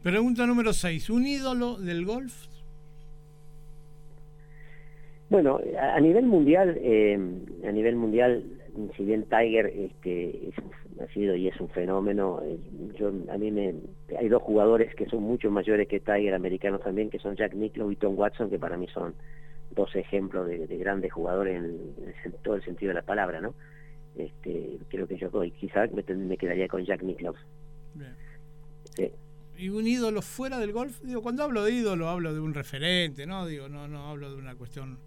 Pregunta 0.02 0.46
número 0.46 0.72
6. 0.72 1.10
¿Un 1.10 1.26
ídolo 1.26 1.76
del 1.76 2.04
golf? 2.04 2.46
Bueno, 5.30 5.60
a, 5.80 6.00
nivel 6.00 6.26
mundial, 6.26 6.76
eh, 6.82 7.16
a 7.64 7.70
nivel 7.70 7.94
mundial, 7.94 8.42
si 8.96 9.04
bien 9.04 9.26
Tiger 9.26 9.66
este, 9.66 10.50
ha 11.00 11.06
sido 11.12 11.36
y 11.36 11.46
es 11.46 11.60
un 11.60 11.68
fenómeno, 11.68 12.40
eh, 12.42 12.58
yo, 12.98 13.12
a 13.32 13.38
mí 13.38 13.52
me, 13.52 13.74
hay 14.18 14.28
dos 14.28 14.42
jugadores 14.42 14.92
que 14.96 15.06
son 15.06 15.22
mucho 15.22 15.48
mayores 15.48 15.86
que 15.86 16.00
Tiger, 16.00 16.34
americanos 16.34 16.82
también, 16.82 17.10
que 17.10 17.20
son 17.20 17.36
Jack 17.36 17.54
Nicklaus 17.54 17.92
y 17.92 17.96
Tom 17.96 18.18
Watson, 18.18 18.50
que 18.50 18.58
para 18.58 18.76
mí 18.76 18.88
son 18.92 19.14
dos 19.70 19.94
ejemplos 19.94 20.48
de, 20.48 20.66
grandes 20.78 21.12
jugadores 21.12 21.62
en, 21.62 22.32
todo 22.42 22.56
el 22.56 22.64
sentido 22.64 22.90
de 22.90 22.94
la 22.94 23.06
palabra, 23.06 23.40
¿no? 23.40 23.54
Este, 24.16 24.78
creo 24.88 25.06
que 25.06 25.16
yo 25.16 25.30
quizás 25.60 25.92
me, 25.92 26.36
quedaría 26.36 26.66
con 26.66 26.84
Jack 26.84 27.04
Nicklaus. 27.04 27.38
¿Y 29.56 29.68
un 29.68 29.86
ídolo 29.86 30.22
fuera 30.22 30.58
del 30.58 30.72
golf? 30.72 31.00
Digo, 31.02 31.22
cuando 31.22 31.44
hablo 31.44 31.62
de 31.62 31.70
ídolo 31.70 32.08
hablo 32.08 32.34
de 32.34 32.40
un 32.40 32.52
referente, 32.52 33.26
¿no? 33.26 33.46
Digo, 33.46 33.68
no, 33.68 33.86
no 33.86 34.08
hablo 34.08 34.32
de 34.32 34.36
una 34.36 34.56
cuestión 34.56 34.98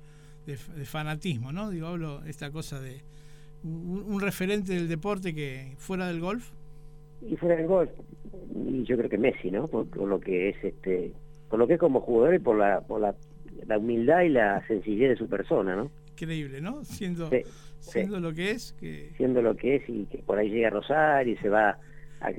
de, 0.45 0.57
fanatismo, 0.57 1.51
¿no? 1.51 1.69
Digo, 1.69 1.87
hablo 1.87 2.23
esta 2.25 2.51
cosa 2.51 2.79
de 2.79 3.01
un, 3.63 4.19
referente 4.19 4.73
del 4.73 4.87
deporte 4.87 5.33
que 5.33 5.73
fuera 5.77 6.07
del 6.07 6.19
golf. 6.19 6.51
Y 7.21 7.35
fuera 7.37 7.55
del 7.55 7.67
golf, 7.67 7.89
y 8.67 8.83
yo 8.83 8.97
creo 8.97 9.09
que 9.09 9.17
Messi, 9.17 9.51
¿no? 9.51 9.67
Por, 9.67 9.87
por, 9.87 10.07
lo 10.07 10.19
que 10.19 10.49
es 10.49 10.63
este, 10.63 11.13
por 11.49 11.59
lo 11.59 11.67
que 11.67 11.75
es 11.75 11.79
como 11.79 12.01
jugador 12.01 12.35
y 12.35 12.39
por 12.39 12.57
la, 12.57 12.81
por 12.81 12.99
la 12.99 13.15
la 13.67 13.77
humildad 13.77 14.21
y 14.21 14.29
la 14.29 14.65
sencillez 14.67 15.09
de 15.09 15.15
su 15.15 15.27
persona, 15.27 15.75
¿no? 15.75 15.89
increíble, 16.13 16.61
¿no? 16.61 16.83
Siendo, 16.85 17.29
siendo 17.79 18.19
lo 18.19 18.33
que 18.33 18.51
es. 18.51 18.73
Que... 18.79 19.11
Siendo 19.17 19.41
lo 19.41 19.55
que 19.55 19.77
es 19.77 19.89
y 19.89 20.05
que 20.05 20.19
por 20.19 20.37
ahí 20.37 20.49
llega 20.49 20.67
a 20.67 20.71
Rosario 20.71 21.33
y 21.33 21.37
se 21.37 21.49
va, 21.49 21.77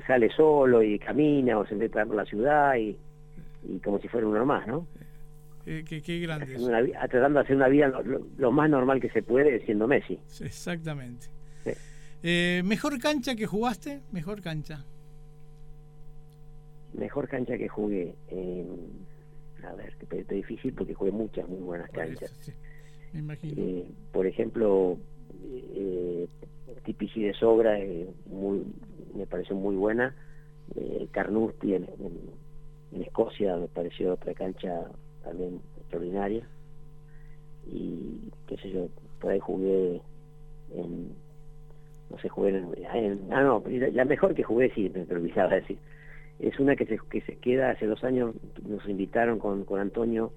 sale 0.07 0.31
solo 0.31 0.83
y 0.83 0.99
camina 0.99 1.59
o 1.59 1.67
se 1.67 1.75
mete 1.75 2.05
por 2.07 2.17
la 2.17 2.25
ciudad 2.25 2.77
y, 2.77 2.97
y 3.69 3.79
como 3.81 3.99
si 3.99 4.09
fuera 4.09 4.27
uno 4.27 4.45
más, 4.47 4.67
¿no? 4.67 4.87
Eh, 5.67 5.85
qué, 5.87 6.21
grande. 6.21 6.57
tratando 7.09 7.39
de 7.39 7.45
hacer 7.45 7.57
una 7.57 7.69
vida 7.69 7.89
lo, 8.37 8.53
más 8.53 8.69
normal 8.69 9.01
que 9.01 9.09
se 9.11 9.23
puede 9.23 9.65
siendo 9.65 9.87
Messi. 9.87 10.19
exactamente. 10.41 11.29
Eh, 12.27 12.63
¿Mejor 12.65 12.99
cancha 13.01 13.35
que 13.35 13.47
jugaste? 13.47 14.01
Mejor 14.11 14.41
cancha. 14.41 14.85
Mejor 16.95 17.29
cancha 17.29 17.59
que 17.59 17.69
jugué. 17.69 18.15
a 19.63 19.75
ver, 19.75 19.95
es 20.11 20.29
difícil 20.29 20.73
porque 20.73 20.95
jugué 20.95 21.11
muchas 21.11 21.47
muy 21.49 21.61
buenas 21.61 21.91
canchas. 21.91 22.33
me 23.13 23.21
imagino. 23.21 23.63
Eh, 23.63 23.87
por 24.13 24.27
ejemplo, 24.27 24.99
eh, 25.75 26.27
de 26.87 27.35
Sogra 27.35 27.79
muy, 28.27 28.65
me 29.15 29.27
pareció 29.27 29.55
muy 29.55 29.77
buena. 29.77 30.15
Carnoustie 31.11 31.77
en, 31.77 31.87
en 32.93 33.03
Escocia 33.03 33.57
me 33.57 33.69
pareció 33.69 34.15
otra 34.15 34.33
cancha 34.33 34.89
también 35.25 35.61
extraordinaria 35.79 36.47
y 37.67 38.31
qué 38.47 38.57
sé 38.59 38.71
yo 38.71 38.89
por 39.21 39.33
ahí 39.33 39.41
jugué 39.41 40.01
en 40.75 41.09
no 42.11 42.19
sé 42.19 42.29
jugué 42.29 42.51
en, 42.51 43.21
ah 43.33 43.43
no 43.43 43.63
la 43.69 44.05
mejor 44.05 44.35
que 44.35 44.43
jugué 44.43 44.71
sí 44.75 44.91
me 44.95 45.03
olvidaba 45.15 45.55
decir 45.55 45.79
es 46.41 46.59
una 46.59 46.77
que 46.77 46.87
se, 46.87 46.99
que 47.11 47.21
se 47.23 47.37
queda 47.37 47.71
hace 47.71 47.87
dos 47.87 48.03
años 48.05 48.35
nos 48.67 48.87
invitaron 48.89 49.39
con, 49.39 49.65
con 49.65 49.81
Antonio 49.81 50.33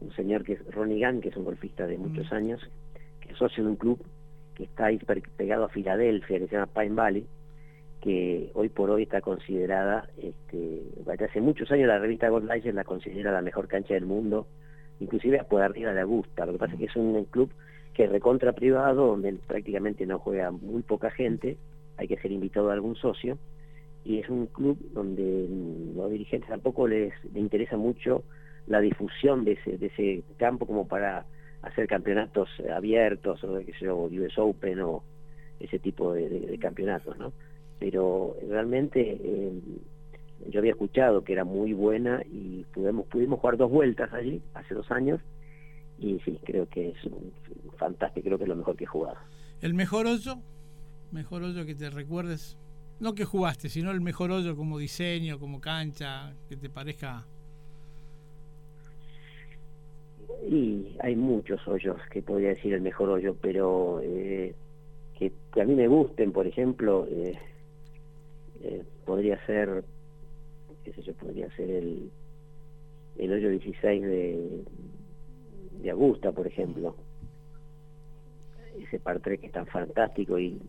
un 0.00 0.12
señor 0.12 0.44
que 0.44 0.54
es 0.54 0.74
Ronnie 0.74 1.04
Gunn 1.04 1.20
que 1.20 1.30
es 1.30 1.36
un 1.36 1.44
golfista 1.44 1.86
de 1.86 1.98
muchos 1.98 2.30
mm. 2.30 2.34
años 2.34 2.70
que 3.20 3.32
es 3.32 3.38
socio 3.38 3.64
de 3.64 3.70
un 3.70 3.76
club 3.76 3.98
que 4.54 4.64
está 4.64 4.86
ahí 4.86 4.98
pegado 5.36 5.64
a 5.64 5.68
Filadelfia 5.68 6.38
que 6.38 6.48
se 6.48 6.56
llama 6.56 6.72
Pine 6.72 6.94
Valley 6.94 7.26
que 8.00 8.50
hoy 8.54 8.68
por 8.68 8.90
hoy 8.90 9.02
está 9.02 9.20
considerada, 9.20 10.08
este, 10.18 10.82
hace 11.24 11.40
muchos 11.40 11.70
años 11.70 11.88
la 11.88 11.98
revista 11.98 12.28
Gold 12.28 12.48
Legends 12.48 12.74
la 12.74 12.84
considera 12.84 13.32
la 13.32 13.42
mejor 13.42 13.66
cancha 13.66 13.94
del 13.94 14.06
mundo, 14.06 14.46
inclusive 15.00 15.42
por 15.44 15.62
arriba 15.62 15.92
de 15.92 16.00
Augusta. 16.00 16.46
Lo 16.46 16.52
que 16.52 16.58
pasa 16.58 16.74
es 16.74 16.78
que 16.78 16.84
es 16.86 16.96
un 16.96 17.24
club 17.24 17.50
que 17.94 18.06
recontra 18.06 18.52
privado, 18.52 19.08
donde 19.08 19.34
prácticamente 19.46 20.06
no 20.06 20.20
juega 20.20 20.50
muy 20.50 20.82
poca 20.82 21.10
gente, 21.10 21.56
hay 21.96 22.06
que 22.06 22.18
ser 22.18 22.30
invitado 22.30 22.70
a 22.70 22.74
algún 22.74 22.94
socio, 22.94 23.38
y 24.04 24.20
es 24.20 24.28
un 24.28 24.46
club 24.46 24.78
donde 24.92 25.48
los 25.96 26.10
dirigentes 26.10 26.48
tampoco 26.48 26.86
les, 26.86 27.12
interesa 27.34 27.76
mucho 27.76 28.22
la 28.68 28.80
difusión 28.80 29.44
de 29.44 29.52
ese, 29.52 29.76
de 29.76 29.86
ese 29.86 30.22
campo 30.36 30.66
como 30.66 30.86
para 30.86 31.26
hacer 31.62 31.88
campeonatos 31.88 32.48
abiertos, 32.72 33.42
o 33.42 33.58
qué 33.58 33.72
sé 33.72 33.86
yo, 33.86 33.96
US 33.96 34.38
Open 34.38 34.80
o 34.80 35.02
ese 35.58 35.80
tipo 35.80 36.12
de 36.12 36.56
campeonatos, 36.60 37.18
¿no? 37.18 37.32
Pero 37.78 38.36
realmente 38.48 39.18
eh, 39.22 39.52
yo 40.48 40.60
había 40.60 40.72
escuchado 40.72 41.22
que 41.24 41.32
era 41.32 41.44
muy 41.44 41.72
buena 41.72 42.22
y 42.30 42.64
pudimos, 42.74 43.06
pudimos 43.06 43.40
jugar 43.40 43.56
dos 43.56 43.70
vueltas 43.70 44.12
allí 44.12 44.42
hace 44.54 44.74
dos 44.74 44.90
años 44.90 45.20
y 45.98 46.18
sí, 46.20 46.38
creo 46.44 46.68
que 46.68 46.90
es 46.90 46.96
fantástico, 47.76 48.26
creo 48.26 48.38
que 48.38 48.44
es 48.44 48.48
lo 48.48 48.56
mejor 48.56 48.76
que 48.76 48.84
he 48.84 48.86
jugado. 48.86 49.18
¿El 49.60 49.74
mejor 49.74 50.06
hoyo? 50.06 50.36
¿Mejor 51.10 51.42
hoyo 51.42 51.66
que 51.66 51.74
te 51.74 51.90
recuerdes? 51.90 52.56
No 53.00 53.14
que 53.14 53.24
jugaste, 53.24 53.68
sino 53.68 53.90
el 53.90 54.00
mejor 54.00 54.30
hoyo 54.30 54.56
como 54.56 54.78
diseño, 54.78 55.38
como 55.38 55.60
cancha, 55.60 56.34
que 56.48 56.56
te 56.56 56.68
parezca... 56.68 57.26
Y 60.48 60.96
hay 61.00 61.16
muchos 61.16 61.66
hoyos 61.66 61.96
que 62.10 62.22
podría 62.22 62.50
decir 62.50 62.72
el 62.72 62.80
mejor 62.80 63.08
hoyo, 63.08 63.36
pero 63.40 64.00
eh, 64.02 64.54
que, 65.18 65.32
a 65.60 65.64
mí 65.64 65.74
me 65.74 65.88
gusten, 65.88 66.32
por 66.32 66.46
ejemplo, 66.46 67.06
eh, 67.10 67.36
eh, 68.62 68.82
podría 69.04 69.44
ser, 69.46 69.84
qué 70.84 70.92
sé 70.92 71.02
yo, 71.02 71.14
podría 71.14 71.48
ser 71.56 71.70
el, 71.70 72.10
el 73.18 73.32
hoyo 73.32 73.50
16 73.50 74.02
de, 74.02 74.64
de 75.82 75.90
Augusta, 75.90 76.32
por 76.32 76.46
ejemplo. 76.46 76.96
Ese 78.80 78.98
par 78.98 79.20
3 79.20 79.40
que 79.40 79.46
es 79.46 79.52
tan 79.52 79.66
fantástico 79.66 80.38
y 80.38 80.60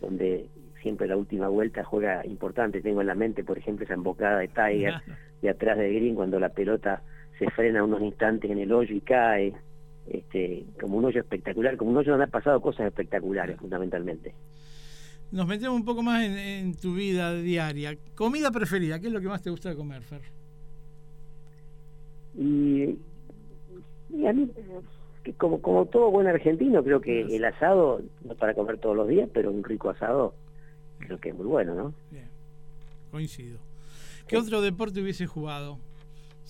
donde 0.00 0.46
siempre 0.82 1.06
la 1.06 1.16
última 1.16 1.48
vuelta 1.48 1.84
juega 1.84 2.24
importante. 2.26 2.80
Tengo 2.80 3.00
en 3.00 3.06
la 3.06 3.14
mente, 3.14 3.44
por 3.44 3.58
ejemplo, 3.58 3.84
esa 3.84 3.94
embocada 3.94 4.38
de 4.38 4.48
Tiger 4.48 4.94
de 5.42 5.50
atrás 5.50 5.78
de 5.78 5.92
Green 5.92 6.14
cuando 6.14 6.38
la 6.38 6.50
pelota 6.50 7.02
se 7.38 7.50
frena 7.50 7.84
unos 7.84 8.02
instantes 8.02 8.50
en 8.50 8.58
el 8.58 8.72
hoyo 8.72 8.94
y 8.94 9.00
cae. 9.00 9.54
Este, 10.06 10.64
como 10.80 10.96
un 10.96 11.04
hoyo 11.04 11.20
espectacular, 11.20 11.76
como 11.76 11.92
un 11.92 11.98
hoyo 11.98 12.12
donde 12.12 12.24
han 12.24 12.30
pasado 12.30 12.60
cosas 12.60 12.86
espectaculares 12.86 13.58
fundamentalmente 13.58 14.34
nos 15.32 15.46
metemos 15.46 15.76
un 15.76 15.84
poco 15.84 16.02
más 16.02 16.24
en, 16.24 16.74
tu 16.74 16.94
vida 16.94 17.34
diaria. 17.34 17.96
Comida 18.14 18.50
preferida, 18.50 18.98
¿qué 18.98 19.06
es 19.08 19.12
lo 19.12 19.20
que 19.20 19.28
más 19.28 19.42
te 19.42 19.50
gusta 19.50 19.74
comer, 19.74 20.02
Fer? 20.02 20.22
Y, 22.36 22.96
a 24.26 24.32
mí, 24.32 24.50
como, 25.36 25.60
como 25.60 25.86
todo 25.86 26.10
buen 26.10 26.26
argentino, 26.26 26.82
creo 26.82 27.00
que 27.00 27.22
el 27.22 27.44
asado, 27.44 28.02
no 28.24 28.34
para 28.34 28.54
comer 28.54 28.78
todos 28.78 28.96
los 28.96 29.08
días, 29.08 29.28
pero 29.32 29.50
un 29.50 29.62
rico 29.62 29.90
asado, 29.90 30.34
creo 30.98 31.18
que 31.18 31.30
es 31.30 31.34
muy 31.34 31.46
bueno, 31.46 31.74
¿no? 31.74 31.94
Bien, 32.10 32.28
coincido. 33.10 33.58
¿Qué 34.26 34.36
otro 34.36 34.60
deporte 34.60 35.00
hubiese 35.00 35.26
jugado? 35.26 35.78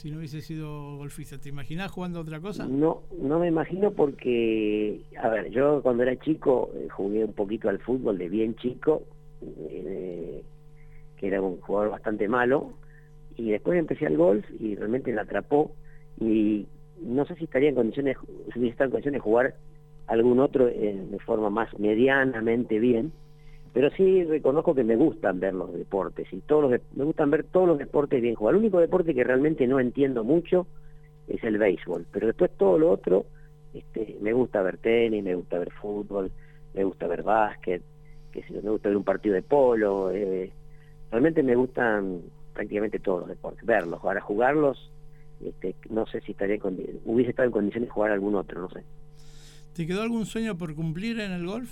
Si 0.00 0.10
no 0.10 0.16
hubiese 0.16 0.40
sido 0.40 0.96
golfista. 0.96 1.36
¿Te 1.36 1.50
imaginas 1.50 1.90
jugando 1.90 2.20
otra 2.20 2.40
cosa? 2.40 2.66
No, 2.66 3.02
no 3.20 3.38
me 3.38 3.48
imagino 3.48 3.92
porque, 3.92 5.02
a 5.22 5.28
ver, 5.28 5.50
yo 5.50 5.82
cuando 5.82 6.04
era 6.04 6.18
chico 6.18 6.70
eh, 6.74 6.88
jugué 6.88 7.24
un 7.24 7.34
poquito 7.34 7.68
al 7.68 7.80
fútbol 7.80 8.16
de 8.16 8.30
bien 8.30 8.56
chico, 8.56 9.02
eh, 9.42 10.42
que 11.18 11.26
era 11.26 11.42
un 11.42 11.60
jugador 11.60 11.90
bastante 11.90 12.28
malo, 12.28 12.72
y 13.36 13.50
después 13.50 13.78
empecé 13.78 14.06
al 14.06 14.16
golf 14.16 14.46
y 14.58 14.74
realmente 14.74 15.12
me 15.12 15.20
atrapó 15.20 15.72
y 16.18 16.66
no 17.02 17.26
sé 17.26 17.34
si 17.34 17.44
estaría 17.44 17.68
en 17.68 17.74
condiciones, 17.74 18.16
si 18.52 18.58
hubiese 18.58 18.72
estado 18.72 18.86
en 18.86 18.92
condiciones 18.92 19.18
de 19.18 19.22
jugar 19.22 19.54
algún 20.06 20.40
otro 20.40 20.66
eh, 20.68 21.06
de 21.10 21.18
forma 21.20 21.50
más 21.50 21.78
medianamente 21.78 22.78
bien, 22.78 23.12
pero 23.72 23.90
sí 23.90 24.24
reconozco 24.24 24.74
que 24.74 24.84
me 24.84 24.96
gustan 24.96 25.40
ver 25.40 25.54
los 25.54 25.72
deportes 25.72 26.26
y 26.32 26.40
todos 26.40 26.70
los 26.70 26.80
me 26.94 27.04
gustan 27.04 27.30
ver 27.30 27.44
todos 27.44 27.68
los 27.68 27.78
deportes 27.78 28.20
bien 28.20 28.34
jugados. 28.34 28.56
El 28.56 28.64
único 28.64 28.80
deporte 28.80 29.14
que 29.14 29.24
realmente 29.24 29.66
no 29.66 29.78
entiendo 29.78 30.24
mucho 30.24 30.66
es 31.28 31.42
el 31.44 31.58
béisbol, 31.58 32.06
pero 32.10 32.26
después 32.26 32.50
todo 32.56 32.78
lo 32.78 32.90
otro 32.90 33.26
este, 33.72 34.16
me 34.20 34.32
gusta 34.32 34.62
ver 34.62 34.78
tenis, 34.78 35.22
me 35.22 35.34
gusta 35.34 35.58
ver 35.58 35.70
fútbol, 35.72 36.32
me 36.74 36.84
gusta 36.84 37.06
ver 37.06 37.22
básquet, 37.22 37.82
que 38.32 38.42
si 38.42 38.52
me 38.54 38.70
gusta 38.70 38.88
ver 38.88 38.96
un 38.96 39.04
partido 39.04 39.34
de 39.34 39.42
polo, 39.42 40.10
eh, 40.10 40.50
realmente 41.10 41.42
me 41.42 41.54
gustan 41.54 42.22
prácticamente 42.52 42.98
todos 42.98 43.20
los 43.20 43.28
deportes, 43.28 43.64
verlos, 43.64 44.00
ahora 44.02 44.20
jugarlos, 44.20 44.90
este, 45.44 45.76
no 45.88 46.06
sé 46.06 46.20
si 46.22 46.32
estaría 46.32 46.58
hubiese 47.04 47.30
estado 47.30 47.46
en 47.46 47.52
condiciones 47.52 47.88
de 47.88 47.92
jugar 47.92 48.10
algún 48.10 48.34
otro, 48.34 48.60
no 48.60 48.70
sé. 48.70 48.82
¿Te 49.74 49.86
quedó 49.86 50.02
algún 50.02 50.26
sueño 50.26 50.58
por 50.58 50.74
cumplir 50.74 51.20
en 51.20 51.30
el 51.30 51.46
golf? 51.46 51.70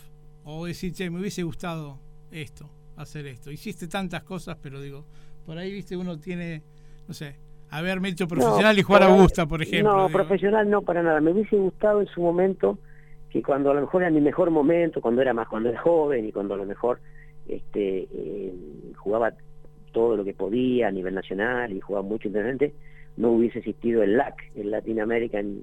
O 0.51 0.65
decir, 0.65 0.95
che, 0.95 1.11
me 1.11 1.21
hubiese 1.21 1.43
gustado 1.43 1.99
esto, 2.33 2.71
hacer 2.97 3.27
esto. 3.27 3.51
Hiciste 3.51 3.87
tantas 3.87 4.23
cosas, 4.23 4.57
pero 4.63 4.81
digo, 4.81 5.05
por 5.45 5.59
ahí, 5.59 5.71
viste, 5.71 5.95
uno 5.95 6.19
tiene, 6.19 6.63
no 7.07 7.13
sé, 7.13 7.37
haberme 7.69 8.09
hecho 8.09 8.27
profesional 8.27 8.79
y 8.79 8.83
jugar 8.83 9.03
a 9.03 9.07
Augusta, 9.09 9.45
por 9.45 9.61
ejemplo. 9.61 9.95
No, 9.95 10.09
profesional 10.09 10.71
no, 10.71 10.81
para 10.81 11.03
nada. 11.03 11.21
Me 11.21 11.33
hubiese 11.33 11.55
gustado 11.57 12.01
en 12.01 12.07
su 12.07 12.23
momento, 12.23 12.79
que 13.29 13.43
cuando 13.43 13.71
a 13.71 13.75
lo 13.75 13.83
mejor 13.83 14.01
era 14.01 14.11
mi 14.11 14.23
mejor 14.23 14.51
momento, 14.51 15.03
cuando 15.03 15.21
era 15.21 15.35
más, 15.35 15.49
cuando 15.49 15.69
era 15.69 15.83
joven 15.83 16.27
y 16.27 16.33
cuando 16.33 16.55
a 16.55 16.57
lo 16.57 16.65
mejor 16.65 16.99
este, 17.47 18.09
eh, 18.11 18.55
jugaba 18.97 19.35
todo 19.93 20.17
lo 20.17 20.25
que 20.25 20.33
podía 20.33 20.89
a 20.89 20.91
nivel 20.91 21.15
nacional 21.15 21.73
y 21.73 21.81
jugaba 21.81 22.09
mucho 22.09 22.29
internamente, 22.29 22.73
no 23.19 23.33
hubiese 23.33 23.59
existido 23.59 24.03
el 24.03 24.17
LAC, 24.17 24.51
el 24.55 24.71
Latin 24.71 25.03
American 25.03 25.59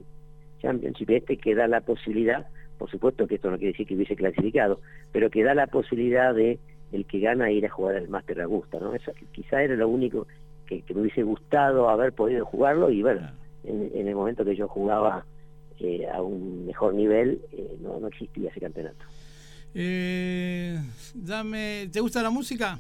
Championship 0.62 1.10
este, 1.10 1.38
que 1.38 1.56
da 1.56 1.68
la 1.68 1.82
posibilidad 1.82 2.46
por 2.78 2.90
supuesto 2.90 3.28
que 3.28 3.36
esto 3.36 3.50
no 3.50 3.58
quiere 3.58 3.74
decir 3.74 3.88
que 3.88 3.96
hubiese 3.96 4.16
clasificado, 4.16 4.80
pero 5.12 5.30
que 5.30 5.44
da 5.44 5.54
la 5.54 5.68
posibilidad 5.68 6.34
de 6.34 6.60
el 6.92 7.06
que 7.06 7.20
gana 7.20 7.52
ir 7.52 7.66
a 7.66 7.70
jugar 7.70 7.96
al 7.96 8.08
Máster 8.10 8.42
Augusta, 8.42 8.80
¿no? 8.80 8.94
Eso 8.94 9.12
quizá 9.32 9.62
era 9.62 9.76
lo 9.76 9.88
único 9.88 10.28
que, 10.66 10.84
me 10.94 11.02
hubiese 11.02 11.24
gustado 11.24 11.90
haber 11.90 12.14
podido 12.14 12.46
jugarlo 12.46 12.90
y 12.90 13.02
bueno, 13.02 13.30
en, 13.64 14.08
el 14.08 14.16
momento 14.16 14.46
que 14.46 14.56
yo 14.56 14.68
jugaba 14.68 15.26
eh, 15.80 16.08
a 16.08 16.22
un 16.22 16.66
mejor 16.66 16.94
nivel 16.94 17.42
eh, 17.52 17.78
no, 17.82 18.00
no 18.00 18.08
existía 18.08 18.50
ese 18.50 18.60
campeonato. 18.60 19.04
Eh, 19.74 20.80
dame, 21.14 21.90
¿te 21.92 22.00
gusta 22.00 22.24
la 22.24 22.30
música? 22.30 22.80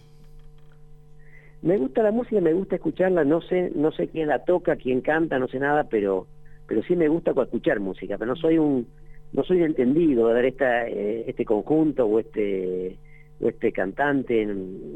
Me 1.62 1.78
gusta 1.78 2.04
la 2.04 2.12
música, 2.12 2.40
me 2.42 2.54
gusta 2.54 2.76
escucharla, 2.76 3.24
no 3.24 3.42
sé, 3.42 3.72
no 3.76 3.92
sé 3.92 4.08
quién 4.08 4.28
la 4.28 4.46
toca, 4.46 4.76
quién 4.76 5.02
canta, 5.02 5.40
no 5.40 5.48
sé 5.48 5.60
nada, 5.60 5.86
pero, 5.86 6.28
pero 6.68 6.84
sí 6.84 6.96
me 6.96 7.08
gusta 7.08 7.32
escuchar 7.32 7.80
música, 7.80 8.18
pero 8.18 8.34
no 8.34 8.36
soy 8.36 8.58
un 8.58 8.88
no 9.36 9.44
soy 9.44 9.64
entendido 9.64 10.28
de 10.28 10.34
ver 10.34 10.46
esta, 10.46 10.88
eh, 10.88 11.26
este 11.28 11.46
conjunto 11.46 12.06
o 12.06 12.20
este 12.20 12.98
o 13.42 13.50
este 13.50 13.74
cantante, 13.74 14.46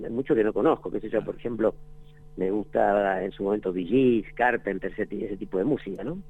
mucho 0.10 0.34
que 0.34 0.46
no 0.46 0.54
conozco, 0.54 0.90
qué 0.90 1.02
sé 1.02 1.10
yo, 1.10 1.24
por 1.24 1.36
ejemplo, 1.36 1.76
me 2.38 2.50
gusta 2.52 3.22
en 3.22 3.32
su 3.32 3.44
momento 3.44 3.74
Bee 3.74 4.24
Carpenter, 4.34 4.94
ese, 4.96 5.06
tipo 5.36 5.58
de 5.58 5.66
música, 5.66 6.04
¿no? 6.04 6.22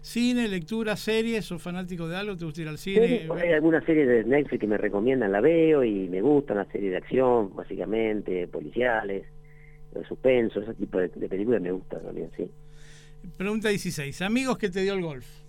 ¿Cine, 0.00 0.48
lectura, 0.48 0.96
series? 0.96 1.44
¿Sos 1.44 1.62
fanático 1.62 2.08
de 2.08 2.16
algo? 2.16 2.36
¿Te 2.36 2.44
gusta 2.44 2.62
ir 2.62 2.68
al 2.68 2.78
cine? 2.78 3.28
hay 3.40 3.52
algunas 3.52 3.84
series 3.84 4.08
de 4.08 4.24
Netflix 4.24 4.60
que 4.60 4.66
me 4.66 4.78
recomiendan, 4.78 5.30
la 5.30 5.40
veo 5.40 5.84
y 5.84 6.08
me 6.08 6.20
gustan, 6.22 6.56
las 6.56 6.68
series 6.68 6.90
de 6.90 6.96
acción, 6.96 7.54
básicamente, 7.54 8.48
policiales, 8.48 9.26
de 9.94 10.04
suspenso, 10.06 10.60
ese 10.60 10.74
tipo 10.74 10.98
de, 10.98 11.08
películas 11.08 11.60
me 11.60 11.70
gustan 11.70 12.02
también, 12.02 12.30
sí. 12.36 12.50
Pregunta 13.36 13.68
16. 13.68 14.22
¿Amigos 14.22 14.58
que 14.58 14.70
te 14.70 14.80
dio 14.80 14.94
el 14.94 15.02
golf? 15.02 15.41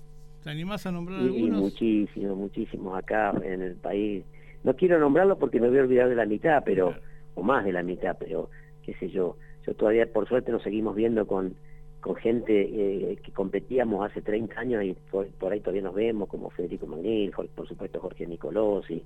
¿Te 0.44 0.50
animás 0.50 0.86
a 0.86 0.92
nombrar 0.92 1.20
algunos? 1.20 1.62
muchísimos, 1.62 2.38
muchísimos 2.38 2.98
acá 2.98 3.34
en 3.44 3.62
el 3.62 3.76
país. 3.76 4.26
No 4.64 4.76
quiero 4.76 5.00
nombrarlos 5.00 5.38
porque 5.38 5.60
me 5.60 5.70
voy 5.70 5.80
a 5.80 5.84
olvidar 5.84 6.10
de 6.10 6.16
la 6.16 6.26
mitad, 6.26 6.64
pero 6.66 6.94
o 7.36 7.44
más 7.44 7.66
de 7.66 7.72
la 7.72 7.84
mitad, 7.84 8.18
pero 8.20 8.50
qué 8.84 8.94
sé 8.96 9.10
yo. 9.10 9.38
Yo 9.66 9.74
todavía, 9.74 10.06
por 10.12 10.28
suerte, 10.28 10.52
nos 10.52 10.64
seguimos 10.64 10.96
viendo 10.96 11.26
con 11.26 11.56
con 12.04 12.16
gente 12.18 12.64
eh, 12.64 13.18
que 13.24 13.32
competíamos 13.32 14.06
hace 14.06 14.22
30 14.22 14.60
años 14.60 14.84
y 14.84 14.94
por, 15.10 15.26
ahí 15.50 15.62
todavía 15.62 15.84
nos 15.84 15.96
vemos, 15.96 16.28
como 16.28 16.50
Federico 16.50 16.86
Magnil, 16.86 17.32
por 17.32 17.66
supuesto 17.66 18.02
Jorge 18.02 18.28
Nicolosi, 18.28 19.02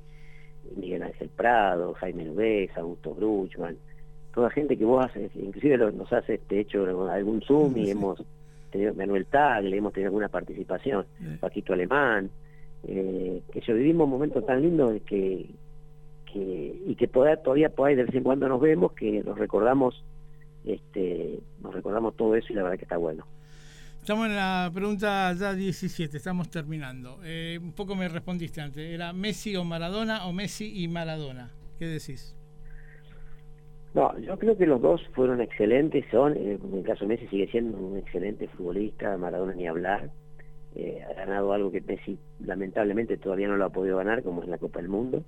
Miguel 0.75 1.03
Ángel 1.03 1.29
Prado, 1.29 1.93
Jaime 1.93 2.25
Nubés, 2.25 2.75
Augusto 2.75 3.13
Bruchman, 3.13 3.77
toda 4.33 4.49
gente 4.49 4.75
que 4.75 4.83
vos 4.83 5.05
haces, 5.05 5.29
inclusive 5.35 5.77
nos 5.77 6.11
hace 6.11 6.33
este 6.35 6.59
hecho 6.59 7.07
algún 7.07 7.39
Zoom 7.43 7.77
y 7.77 7.91
hemos 7.91 8.23
Manuel 8.95 9.25
Tagle, 9.25 9.77
hemos 9.77 9.93
tenido 9.93 10.09
alguna 10.09 10.29
participación, 10.29 11.05
Paquito 11.39 11.73
Alemán, 11.73 12.29
eh, 12.87 13.41
que 13.51 13.61
yo 13.61 13.73
vivimos 13.73 14.07
momentos 14.07 14.45
tan 14.45 14.61
lindos 14.61 15.01
que, 15.05 15.49
que 16.31 16.81
y 16.85 16.95
que 16.95 17.07
todavía 17.07 17.69
por 17.69 17.87
ahí 17.87 17.95
de 17.95 18.03
vez 18.03 18.15
en 18.15 18.23
cuando 18.23 18.47
nos 18.47 18.61
vemos, 18.61 18.93
que 18.93 19.23
nos 19.23 19.37
recordamos 19.37 20.03
este, 20.65 21.39
nos 21.61 21.73
recordamos 21.73 22.15
todo 22.15 22.35
eso 22.35 22.47
y 22.51 22.55
la 22.55 22.63
verdad 22.63 22.77
que 22.77 22.85
está 22.85 22.97
bueno. 22.97 23.25
Estamos 24.01 24.27
en 24.27 24.35
la 24.35 24.71
pregunta 24.73 25.33
ya 25.33 25.53
17, 25.53 26.15
estamos 26.15 26.49
terminando. 26.49 27.19
Eh, 27.23 27.59
un 27.61 27.73
poco 27.73 27.95
me 27.95 28.07
respondiste 28.07 28.61
antes, 28.61 28.89
¿era 28.89 29.11
Messi 29.11 29.55
o 29.55 29.63
Maradona 29.63 30.25
o 30.27 30.33
Messi 30.33 30.81
y 30.81 30.87
Maradona? 30.87 31.51
¿Qué 31.77 31.87
decís? 31.87 32.36
No, 33.93 34.17
yo 34.19 34.37
creo 34.37 34.57
que 34.57 34.65
los 34.65 34.81
dos 34.81 35.01
fueron 35.13 35.41
excelentes, 35.41 36.05
son, 36.11 36.35
eh, 36.35 36.59
en 36.61 36.77
el 36.77 36.83
caso 36.83 37.05
de 37.05 37.07
Messi 37.07 37.27
sigue 37.27 37.47
siendo 37.47 37.77
un 37.77 37.97
excelente 37.97 38.47
futbolista, 38.49 39.17
Maradona 39.17 39.53
ni 39.53 39.67
hablar, 39.67 40.11
eh, 40.75 41.01
ha 41.09 41.13
ganado 41.13 41.53
algo 41.53 41.71
que 41.71 41.81
Messi 41.81 42.17
lamentablemente 42.39 43.17
todavía 43.17 43.47
no 43.47 43.57
lo 43.57 43.65
ha 43.65 43.69
podido 43.69 43.97
ganar, 43.97 44.21
como 44.23 44.43
es 44.43 44.49
la 44.49 44.57
Copa 44.57 44.79
del 44.79 44.89
Mundo. 44.89 45.23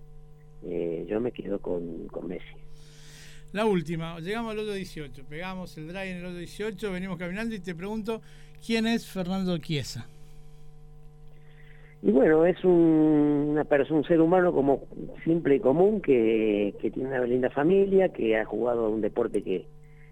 yo 0.61 1.19
me 1.19 1.31
quedo 1.31 1.59
con, 1.59 2.07
con 2.07 2.27
Messi. 2.27 2.55
La 3.51 3.65
última, 3.65 4.19
llegamos 4.19 4.51
al 4.51 4.59
otro 4.59 4.73
18, 4.73 5.23
pegamos 5.27 5.75
el 5.77 5.87
drive 5.87 6.11
en 6.11 6.17
el 6.17 6.25
otro 6.25 6.37
18, 6.37 6.91
venimos 6.91 7.17
caminando 7.17 7.55
y 7.55 7.59
te 7.59 7.73
pregunto, 7.73 8.21
¿quién 8.63 8.85
es 8.85 9.07
Fernando 9.07 9.57
Chiesa? 9.57 10.07
Y 12.01 12.11
bueno, 12.11 12.45
es 12.45 12.63
un, 12.63 13.47
una 13.51 13.65
persona, 13.65 13.99
un 13.99 14.05
ser 14.05 14.21
humano 14.21 14.53
como 14.53 14.83
simple 15.25 15.55
y 15.55 15.59
común 15.59 16.01
que, 16.01 16.73
tiene 16.79 17.09
una 17.09 17.21
linda 17.21 17.49
familia, 17.49 18.09
que 18.09 18.37
ha 18.37 18.45
jugado 18.45 18.89
un 18.89 19.01
deporte 19.01 19.43
que, 19.43 19.65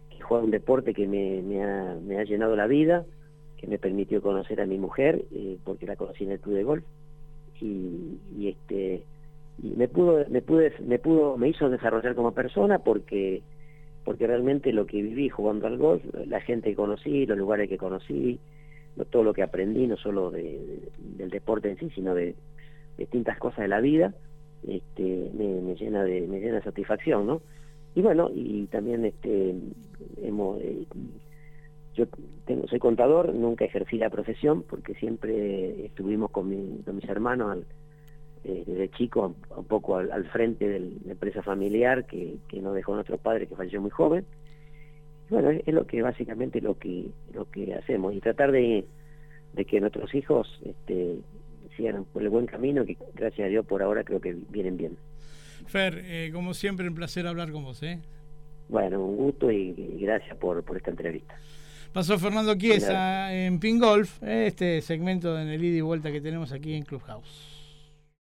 que 0.09 0.21
juega 0.21 0.43
un 0.43 0.51
deporte 0.51 0.93
que 0.93 1.07
me, 1.07 1.63
ha, 1.63 2.23
llenado 2.25 2.55
la 2.57 2.67
vida, 2.67 3.05
que 3.57 3.67
me 3.67 3.79
permitió 3.79 4.21
conocer 4.21 4.59
a 4.59 4.65
mi 4.65 4.77
mujer, 4.77 5.23
eh, 5.31 5.57
porque 5.63 5.85
la 5.85 5.95
conocí 5.95 6.25
en 6.25 6.31
el 6.31 6.39
club 6.39 6.55
de 6.55 6.63
golf. 6.63 6.83
Y, 7.61 8.19
y 8.37 8.49
este 8.49 9.03
y 9.63 9.69
me 9.75 9.87
pudo 9.87 10.23
me 10.29 10.41
pude 10.43 10.73
me 10.85 10.99
pudo 10.99 11.37
me 11.37 11.49
hizo 11.49 11.69
desarrollar 11.69 12.13
como 12.13 12.33
persona 12.33 12.77
porque 12.79 13.41
porque 14.03 14.27
realmente 14.27 14.71
lo 14.71 14.85
que 14.85 15.01
viví 15.01 15.29
jugando 15.29 15.65
al 15.65 15.77
golf 15.77 16.03
la 16.27 16.39
gente 16.41 16.69
que 16.69 16.75
conocí 16.75 17.25
los 17.25 17.37
lugares 17.37 17.67
que 17.67 17.77
conocí 17.77 18.39
todo 19.05 19.23
lo 19.23 19.33
que 19.33 19.43
aprendí 19.43 19.87
no 19.87 19.97
solo 19.97 20.31
de, 20.31 20.79
del 20.99 21.29
deporte 21.29 21.69
en 21.69 21.77
sí 21.77 21.89
sino 21.93 22.13
de, 22.15 22.35
distintas 22.97 23.37
cosas 23.37 23.59
de 23.59 23.67
la 23.67 23.79
vida 23.79 24.13
este 24.67 25.31
me, 25.33 25.75
llena 25.75 26.03
de 26.03 26.21
me 26.27 26.39
llena 26.39 26.55
de 26.55 26.63
satisfacción 26.63 27.27
no 27.27 27.41
y 27.93 28.01
bueno 28.01 28.29
y 28.33 28.65
también 28.67 29.05
este 29.05 29.55
hemos 30.21 30.59
eh, 30.61 30.85
yo 31.93 32.05
tengo, 32.45 32.67
soy 32.67 32.79
contador 32.79 33.33
nunca 33.33 33.65
ejercí 33.65 33.97
la 33.97 34.09
profesión 34.09 34.63
porque 34.63 34.95
siempre 34.95 35.85
estuvimos 35.85 36.31
con, 36.31 36.49
con 36.83 36.95
mis 36.95 37.09
hermanos 37.09 37.59
eh, 38.47 38.63
desde 38.65 38.89
chico 38.91 39.35
un 39.55 39.65
poco 39.65 39.97
al, 39.97 40.25
frente 40.29 40.69
de 40.69 40.79
la 41.05 41.11
empresa 41.11 41.41
familiar 41.41 42.05
que, 42.05 42.37
que 42.47 42.61
nos 42.61 42.75
dejó 42.75 42.95
nuestro 42.95 43.17
padre 43.17 43.45
que 43.45 43.55
falleció 43.55 43.81
muy 43.81 43.89
joven. 43.89 44.25
Bueno, 45.29 45.51
es, 45.51 45.73
lo 45.73 45.85
que 45.85 46.01
básicamente 46.01 46.61
lo 46.61 46.77
que 46.77 47.07
lo 47.33 47.49
que 47.49 47.73
hacemos 47.73 48.13
y 48.13 48.19
tratar 48.19 48.51
de, 48.51 48.85
de 49.53 49.65
que 49.65 49.79
nuestros 49.79 50.13
hijos 50.15 50.47
este, 50.65 51.17
sigan 51.75 52.05
por 52.05 52.21
el 52.23 52.29
buen 52.29 52.45
camino 52.45 52.85
que 52.85 52.97
gracias 53.13 53.45
a 53.45 53.49
Dios 53.49 53.65
por 53.65 53.81
ahora 53.83 54.03
creo 54.03 54.21
que 54.21 54.35
vienen 54.49 54.77
bien. 54.77 54.97
Fer, 55.67 56.01
eh, 56.05 56.31
como 56.33 56.53
siempre 56.53 56.87
un 56.87 56.95
placer 56.95 57.27
hablar 57.27 57.51
con 57.51 57.63
vos. 57.63 57.81
¿eh? 57.83 57.99
Bueno, 58.69 59.03
un 59.03 59.17
gusto 59.17 59.51
y, 59.51 59.73
gracias 59.99 60.37
por, 60.37 60.63
por 60.63 60.77
esta 60.77 60.91
entrevista. 60.91 61.35
Pasó 61.93 62.17
Fernando 62.19 62.55
Chiesa 62.55 63.33
en 63.33 63.59
Ping 63.59 63.79
Golf, 63.79 64.21
este 64.21 64.81
segmento 64.81 65.39
en 65.39 65.47
el 65.47 65.63
ida 65.63 65.77
y 65.77 65.81
vuelta 65.81 66.11
que 66.11 66.21
tenemos 66.21 66.51
aquí 66.51 66.75
en 66.75 66.83
Clubhouse. 66.83 67.56